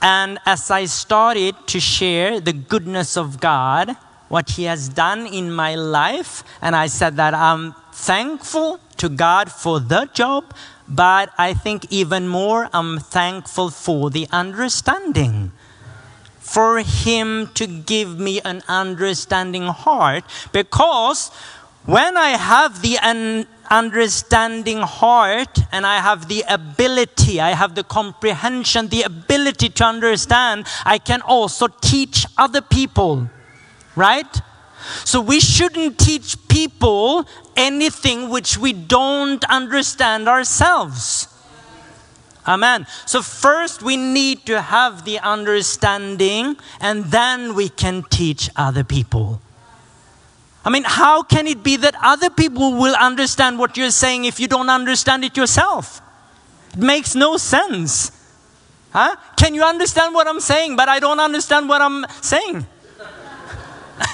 And 0.00 0.38
as 0.46 0.70
I 0.70 0.84
started 0.84 1.56
to 1.66 1.80
share 1.80 2.38
the 2.38 2.52
goodness 2.52 3.16
of 3.16 3.40
God, 3.40 3.96
what 4.28 4.50
He 4.50 4.64
has 4.64 4.88
done 4.88 5.26
in 5.26 5.52
my 5.52 5.74
life, 5.74 6.44
and 6.62 6.76
I 6.76 6.86
said 6.86 7.16
that 7.16 7.34
I'm 7.34 7.74
thankful 7.92 8.78
to 8.98 9.08
God 9.08 9.50
for 9.50 9.80
the 9.80 10.08
job, 10.14 10.54
but 10.88 11.30
I 11.36 11.52
think 11.52 11.86
even 11.90 12.28
more, 12.28 12.68
I'm 12.72 13.00
thankful 13.00 13.70
for 13.70 14.08
the 14.10 14.28
understanding 14.30 15.50
for 16.46 16.78
him 16.78 17.48
to 17.54 17.66
give 17.66 18.20
me 18.20 18.40
an 18.42 18.62
understanding 18.68 19.66
heart 19.66 20.22
because 20.52 21.30
when 21.86 22.16
I 22.16 22.30
have 22.30 22.82
the 22.82 22.98
un- 22.98 23.46
understanding 23.68 24.78
heart 24.78 25.58
and 25.72 25.84
I 25.84 25.98
have 25.98 26.28
the 26.28 26.44
ability, 26.48 27.40
I 27.40 27.50
have 27.50 27.74
the 27.74 27.82
comprehension, 27.82 28.88
the 28.88 29.02
ability 29.02 29.70
to 29.70 29.84
understand, 29.84 30.66
I 30.84 30.98
can 30.98 31.20
also 31.20 31.66
teach 31.66 32.26
other 32.38 32.60
people, 32.60 33.28
right? 33.96 34.40
So 35.04 35.20
we 35.20 35.40
shouldn't 35.40 35.98
teach 35.98 36.36
people 36.46 37.26
anything 37.56 38.28
which 38.30 38.56
we 38.56 38.72
don't 38.72 39.44
understand 39.46 40.28
ourselves. 40.28 41.26
Amen. 42.46 42.86
So, 43.06 43.22
first 43.22 43.82
we 43.82 43.96
need 43.96 44.46
to 44.46 44.60
have 44.62 45.04
the 45.04 45.18
understanding, 45.18 46.56
and 46.80 47.06
then 47.06 47.54
we 47.54 47.68
can 47.68 48.04
teach 48.04 48.48
other 48.54 48.84
people. 48.84 49.40
I 50.64 50.70
mean, 50.70 50.84
how 50.84 51.22
can 51.22 51.46
it 51.46 51.62
be 51.62 51.76
that 51.76 51.94
other 52.02 52.30
people 52.30 52.72
will 52.74 52.94
understand 52.96 53.58
what 53.58 53.76
you're 53.76 53.90
saying 53.90 54.24
if 54.24 54.40
you 54.40 54.48
don't 54.48 54.70
understand 54.70 55.24
it 55.24 55.36
yourself? 55.36 56.00
It 56.72 56.78
makes 56.78 57.14
no 57.14 57.36
sense. 57.36 58.10
Huh? 58.92 59.16
Can 59.36 59.54
you 59.54 59.62
understand 59.62 60.14
what 60.14 60.26
I'm 60.26 60.40
saying, 60.40 60.76
but 60.76 60.88
I 60.88 60.98
don't 61.00 61.20
understand 61.20 61.68
what 61.68 61.82
I'm 61.82 62.04
saying? 62.20 62.66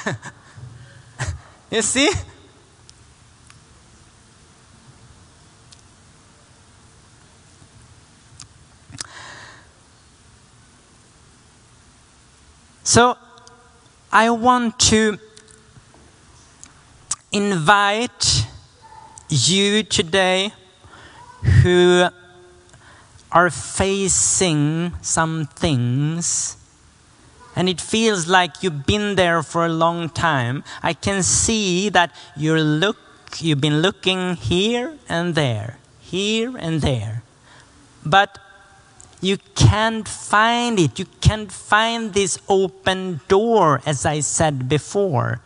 you 1.70 1.82
see? 1.82 2.10
So 12.92 13.16
I 14.12 14.28
want 14.28 14.78
to 14.92 15.18
invite 17.32 18.46
you 19.30 19.82
today 19.82 20.52
who 21.62 22.08
are 23.32 23.48
facing 23.48 24.92
some 25.00 25.46
things 25.56 26.58
and 27.56 27.66
it 27.66 27.80
feels 27.80 28.28
like 28.28 28.62
you've 28.62 28.84
been 28.84 29.14
there 29.14 29.42
for 29.42 29.64
a 29.64 29.70
long 29.72 30.10
time. 30.10 30.62
I 30.82 30.92
can 30.92 31.22
see 31.22 31.88
that 31.88 32.14
you 32.36 32.54
look 32.56 32.98
you've 33.38 33.62
been 33.62 33.80
looking 33.80 34.34
here 34.34 34.98
and 35.08 35.34
there, 35.34 35.78
here 35.98 36.54
and 36.58 36.82
there. 36.82 37.22
But 38.04 38.36
you 39.22 39.38
can't 39.54 40.06
find 40.06 40.80
it. 40.80 40.98
You 40.98 41.06
can't 41.20 41.50
find 41.50 42.12
this 42.12 42.38
open 42.48 43.20
door, 43.28 43.80
as 43.86 44.04
I 44.04 44.18
said 44.18 44.68
before. 44.68 45.40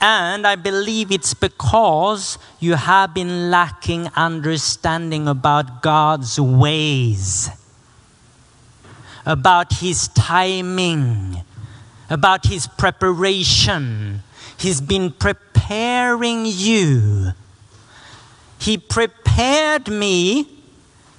And 0.00 0.46
I 0.46 0.56
believe 0.56 1.12
it's 1.12 1.34
because 1.34 2.38
you 2.60 2.74
have 2.74 3.12
been 3.12 3.50
lacking 3.50 4.08
understanding 4.16 5.28
about 5.28 5.82
God's 5.82 6.40
ways, 6.40 7.50
about 9.26 9.74
His 9.74 10.08
timing, 10.08 11.42
about 12.08 12.46
His 12.46 12.66
preparation. 12.66 14.22
He's 14.56 14.80
been 14.80 15.12
preparing 15.12 16.46
you. 16.46 17.32
He 18.58 18.78
prepared 18.78 19.88
me 19.88 20.48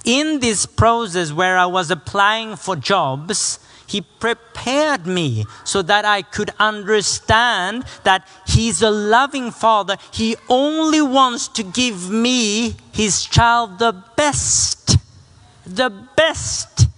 in 0.06 0.38
this 0.40 0.64
process 0.64 1.32
where 1.32 1.58
I 1.58 1.66
was 1.66 1.90
applying 1.90 2.56
for 2.56 2.76
jobs, 2.76 3.58
he 3.86 4.00
prepared 4.00 5.06
me 5.06 5.44
so 5.64 5.82
that 5.82 6.04
I 6.04 6.22
could 6.22 6.50
understand 6.58 7.84
that 8.02 8.26
He's 8.46 8.82
a 8.82 8.90
loving 8.90 9.50
Father. 9.50 9.96
He 10.12 10.36
only 10.48 11.00
wants 11.00 11.48
to 11.48 11.62
give 11.62 12.10
me, 12.10 12.74
His 12.92 13.24
child, 13.24 13.78
the 13.78 13.92
best. 14.16 14.96
The 15.64 15.90
best. 15.90 16.88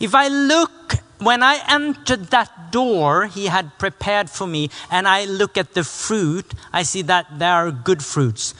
If 0.00 0.14
I 0.14 0.28
look, 0.28 0.94
when 1.18 1.42
I 1.42 1.60
entered 1.68 2.26
that 2.26 2.70
door 2.70 3.26
He 3.26 3.46
had 3.46 3.78
prepared 3.78 4.30
for 4.30 4.46
me, 4.46 4.70
and 4.90 5.06
I 5.06 5.24
look 5.26 5.58
at 5.58 5.74
the 5.74 5.84
fruit, 5.84 6.52
I 6.72 6.82
see 6.82 7.02
that 7.02 7.38
there 7.38 7.52
are 7.52 7.70
good 7.70 8.02
fruits. 8.02 8.54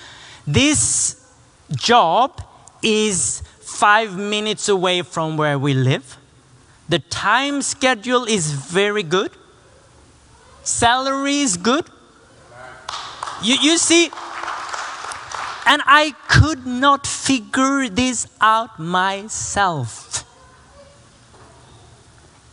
This 0.47 1.23
job 1.75 2.43
is 2.87 3.43
five 3.59 4.17
minutes 4.17 4.69
away 4.69 5.03
from 5.03 5.37
where 5.37 5.59
we 5.59 5.75
live. 5.75 6.17
The 6.89 7.01
time 7.01 7.61
schedule 7.61 8.25
is 8.25 8.53
very 8.53 9.03
good. 9.03 9.33
Salary 10.63 11.41
is 11.41 11.57
good. 11.57 11.85
You, 13.43 13.57
you 13.61 13.77
see, 13.77 14.05
and 15.67 15.83
I 15.85 16.15
could 16.29 16.65
not 16.65 17.09
figure 17.09 17.89
this 17.89 18.29
out 18.41 18.79
myself. 18.79 20.25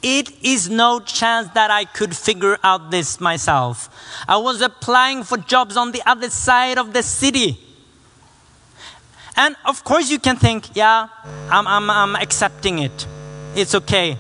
It 0.02 0.44
is 0.44 0.68
no 0.68 1.00
chance 1.00 1.48
that 1.54 1.70
I 1.70 1.86
could 1.86 2.18
figure 2.18 2.58
out 2.64 2.90
this 2.90 3.22
myself. 3.22 3.88
I 4.28 4.38
was 4.38 4.62
applying 4.62 5.24
for 5.24 5.38
jobs 5.38 5.78
on 5.78 5.92
the 5.92 6.02
other 6.10 6.30
side 6.32 6.80
of 6.80 6.92
the 6.92 7.04
city. 7.04 7.60
And 9.36 9.56
of 9.66 9.84
course, 9.84 10.12
you 10.12 10.20
can 10.20 10.36
think, 10.36 10.76
yeah, 10.76 11.08
I'm, 11.50 11.68
I'm, 11.68 11.90
I'm 11.90 12.16
accepting 12.16 12.80
it. 12.80 13.08
It's 13.56 13.74
okay. 13.76 14.18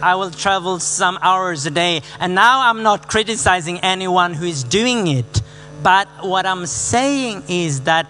I 0.00 0.14
will 0.16 0.30
travel 0.30 0.78
some 0.78 1.18
hours 1.22 1.66
a 1.66 1.70
day. 1.70 2.02
And 2.18 2.34
now 2.34 2.68
I'm 2.68 2.82
not 2.82 3.08
criticizing 3.08 3.78
anyone 3.80 4.34
who 4.34 4.46
is 4.46 4.64
doing 4.64 5.06
it. 5.06 5.42
But 5.82 6.08
what 6.20 6.46
I'm 6.46 6.66
saying 6.66 7.44
is 7.48 7.82
that 7.82 8.06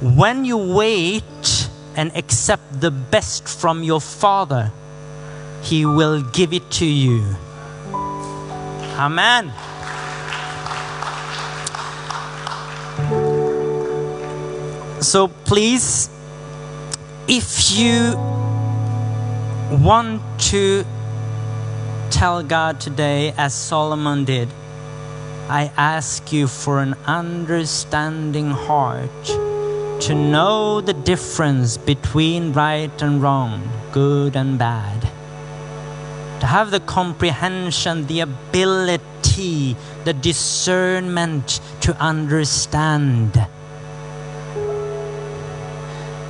when 0.00 0.44
you 0.44 0.58
wait 0.58 1.68
and 1.96 2.16
accept 2.16 2.80
the 2.80 2.90
best 2.90 3.46
from 3.48 3.82
your 3.82 4.00
Father, 4.00 4.72
He 5.62 5.86
will 5.86 6.22
give 6.22 6.52
it 6.52 6.70
to 6.72 6.86
you. 6.86 7.24
Amen. 8.96 9.52
So 15.04 15.28
please, 15.28 16.08
if 17.28 17.70
you 17.78 18.16
want 19.84 20.22
to 20.50 20.84
tell 22.10 22.42
God 22.42 22.80
today, 22.80 23.34
as 23.36 23.52
Solomon 23.52 24.24
did, 24.24 24.48
I 25.48 25.70
ask 25.76 26.32
you 26.32 26.48
for 26.48 26.80
an 26.80 26.94
understanding 27.04 28.50
heart 28.50 29.24
to 30.04 30.14
know 30.14 30.80
the 30.80 30.94
difference 30.94 31.76
between 31.76 32.54
right 32.54 33.02
and 33.02 33.20
wrong, 33.20 33.68
good 33.92 34.34
and 34.36 34.58
bad. 34.58 35.02
To 36.40 36.46
have 36.46 36.70
the 36.70 36.80
comprehension, 36.80 38.06
the 38.06 38.20
ability, 38.20 39.76
the 40.04 40.14
discernment 40.14 41.60
to 41.82 41.94
understand. 42.00 43.46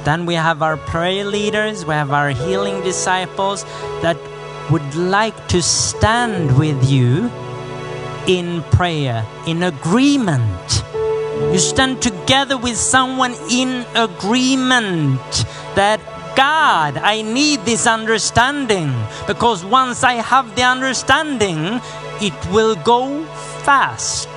Then 0.04 0.26
we 0.26 0.34
have 0.34 0.62
our 0.62 0.76
prayer 0.76 1.24
leaders, 1.24 1.84
we 1.84 1.94
have 1.94 2.12
our 2.12 2.30
healing 2.30 2.82
disciples 2.82 3.64
that 4.02 4.18
would 4.70 4.94
like 4.94 5.48
to 5.48 5.62
stand 5.62 6.58
with 6.58 6.90
you 6.90 7.30
in 8.26 8.62
prayer, 8.64 9.26
in 9.46 9.62
agreement. 9.62 10.84
You 11.52 11.58
stand 11.58 12.00
together 12.00 12.56
with 12.56 12.76
someone 12.76 13.34
in 13.50 13.84
agreement 13.94 15.44
that 15.74 16.00
God, 16.36 16.96
I 16.96 17.22
need 17.22 17.60
this 17.60 17.86
understanding 17.86 18.92
because 19.26 19.64
once 19.64 20.02
I 20.02 20.14
have 20.14 20.54
the 20.56 20.62
understanding, 20.62 21.80
it 22.20 22.34
will 22.50 22.74
go 22.76 23.24
fast. 23.62 24.28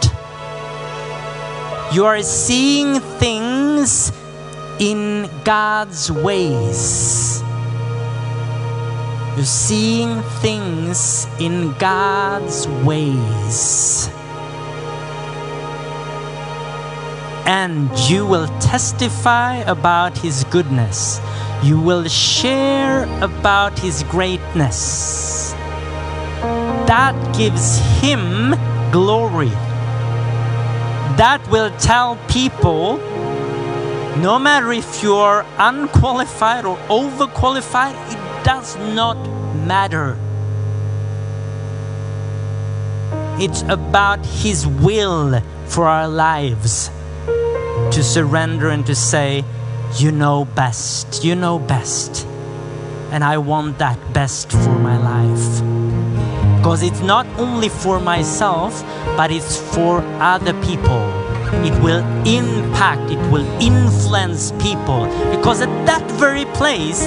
You 1.93 2.05
are 2.05 2.21
seeing 2.21 2.99
things 3.19 4.11
in 4.79 5.29
God's 5.43 6.11
ways. 6.11 7.41
You're 9.35 9.45
seeing 9.45 10.21
things 10.41 11.27
in 11.39 11.73
God's 11.73 12.67
ways. 12.83 14.09
And 17.45 17.89
you 18.09 18.25
will 18.25 18.47
testify 18.59 19.57
about 19.57 20.17
His 20.17 20.43
goodness. 20.45 21.19
You 21.63 21.79
will 21.79 22.07
share 22.07 23.03
about 23.23 23.79
His 23.79 24.03
greatness. 24.03 25.53
That 26.87 27.15
gives 27.35 27.79
Him 28.01 28.55
glory. 28.91 29.53
That 31.17 31.41
will 31.49 31.71
tell 31.77 32.17
people 32.27 32.99
no 34.21 34.39
matter 34.39 34.71
if 34.71 35.03
you're 35.03 35.45
unqualified 35.57 36.65
or 36.65 36.77
overqualified, 36.89 37.93
it 38.11 38.43
does 38.43 38.75
not 38.95 39.17
matter. 39.65 40.17
It's 43.39 43.61
about 43.63 44.25
His 44.25 44.65
will 44.65 45.39
for 45.67 45.87
our 45.87 46.07
lives 46.07 46.89
to 47.91 48.03
surrender 48.03 48.69
and 48.69 48.85
to 48.87 48.95
say, 48.95 49.43
You 49.97 50.11
know 50.11 50.45
best, 50.45 51.23
you 51.23 51.35
know 51.35 51.59
best. 51.59 52.25
And 53.11 53.23
I 53.23 53.37
want 53.37 53.77
that 53.77 53.99
best 54.13 54.51
for 54.51 54.79
my 54.79 54.97
life. 54.97 56.57
Because 56.57 56.81
it's 56.81 57.01
not 57.01 57.27
only 57.37 57.69
for 57.69 57.99
myself, 57.99 58.81
but 59.15 59.31
it's 59.31 59.57
for 59.73 60.01
other 60.19 60.53
people. 60.63 61.26
It 61.65 61.81
will 61.81 62.03
impact, 62.25 63.11
it 63.11 63.31
will 63.31 63.47
influence 63.61 64.51
people. 64.59 65.05
Because 65.35 65.61
at 65.61 65.85
that 65.85 66.03
very 66.11 66.45
place, 66.45 67.05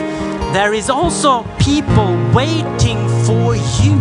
there 0.53 0.75
is 0.75 0.91
also 0.91 1.45
people 1.59 2.17
waiting 2.35 2.99
for 3.25 3.57
you. 3.83 3.99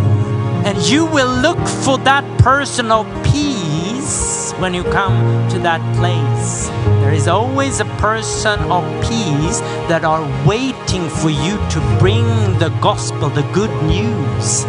And 0.64 0.78
you 0.88 1.06
will 1.06 1.32
look 1.40 1.58
for 1.84 1.96
that 1.98 2.24
person 2.38 2.90
of 2.90 3.06
peace 3.24 4.52
when 4.58 4.74
you 4.74 4.82
come 4.84 5.48
to 5.50 5.58
that 5.60 5.80
place. 5.96 6.68
There 7.00 7.14
is 7.14 7.28
always 7.28 7.80
a 7.80 7.86
person 7.96 8.60
of 8.70 8.84
peace 9.02 9.60
that 9.88 10.04
are 10.04 10.22
waiting 10.46 11.08
for 11.08 11.30
you 11.30 11.56
to 11.70 11.98
bring 11.98 12.24
the 12.58 12.68
gospel, 12.82 13.30
the 13.30 13.42
good 13.52 13.72
news, 13.84 14.64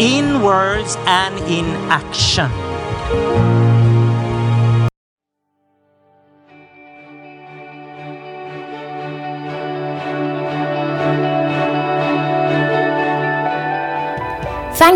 in 0.00 0.42
words 0.42 0.96
and 1.06 1.38
in 1.48 1.66
action. 1.90 2.50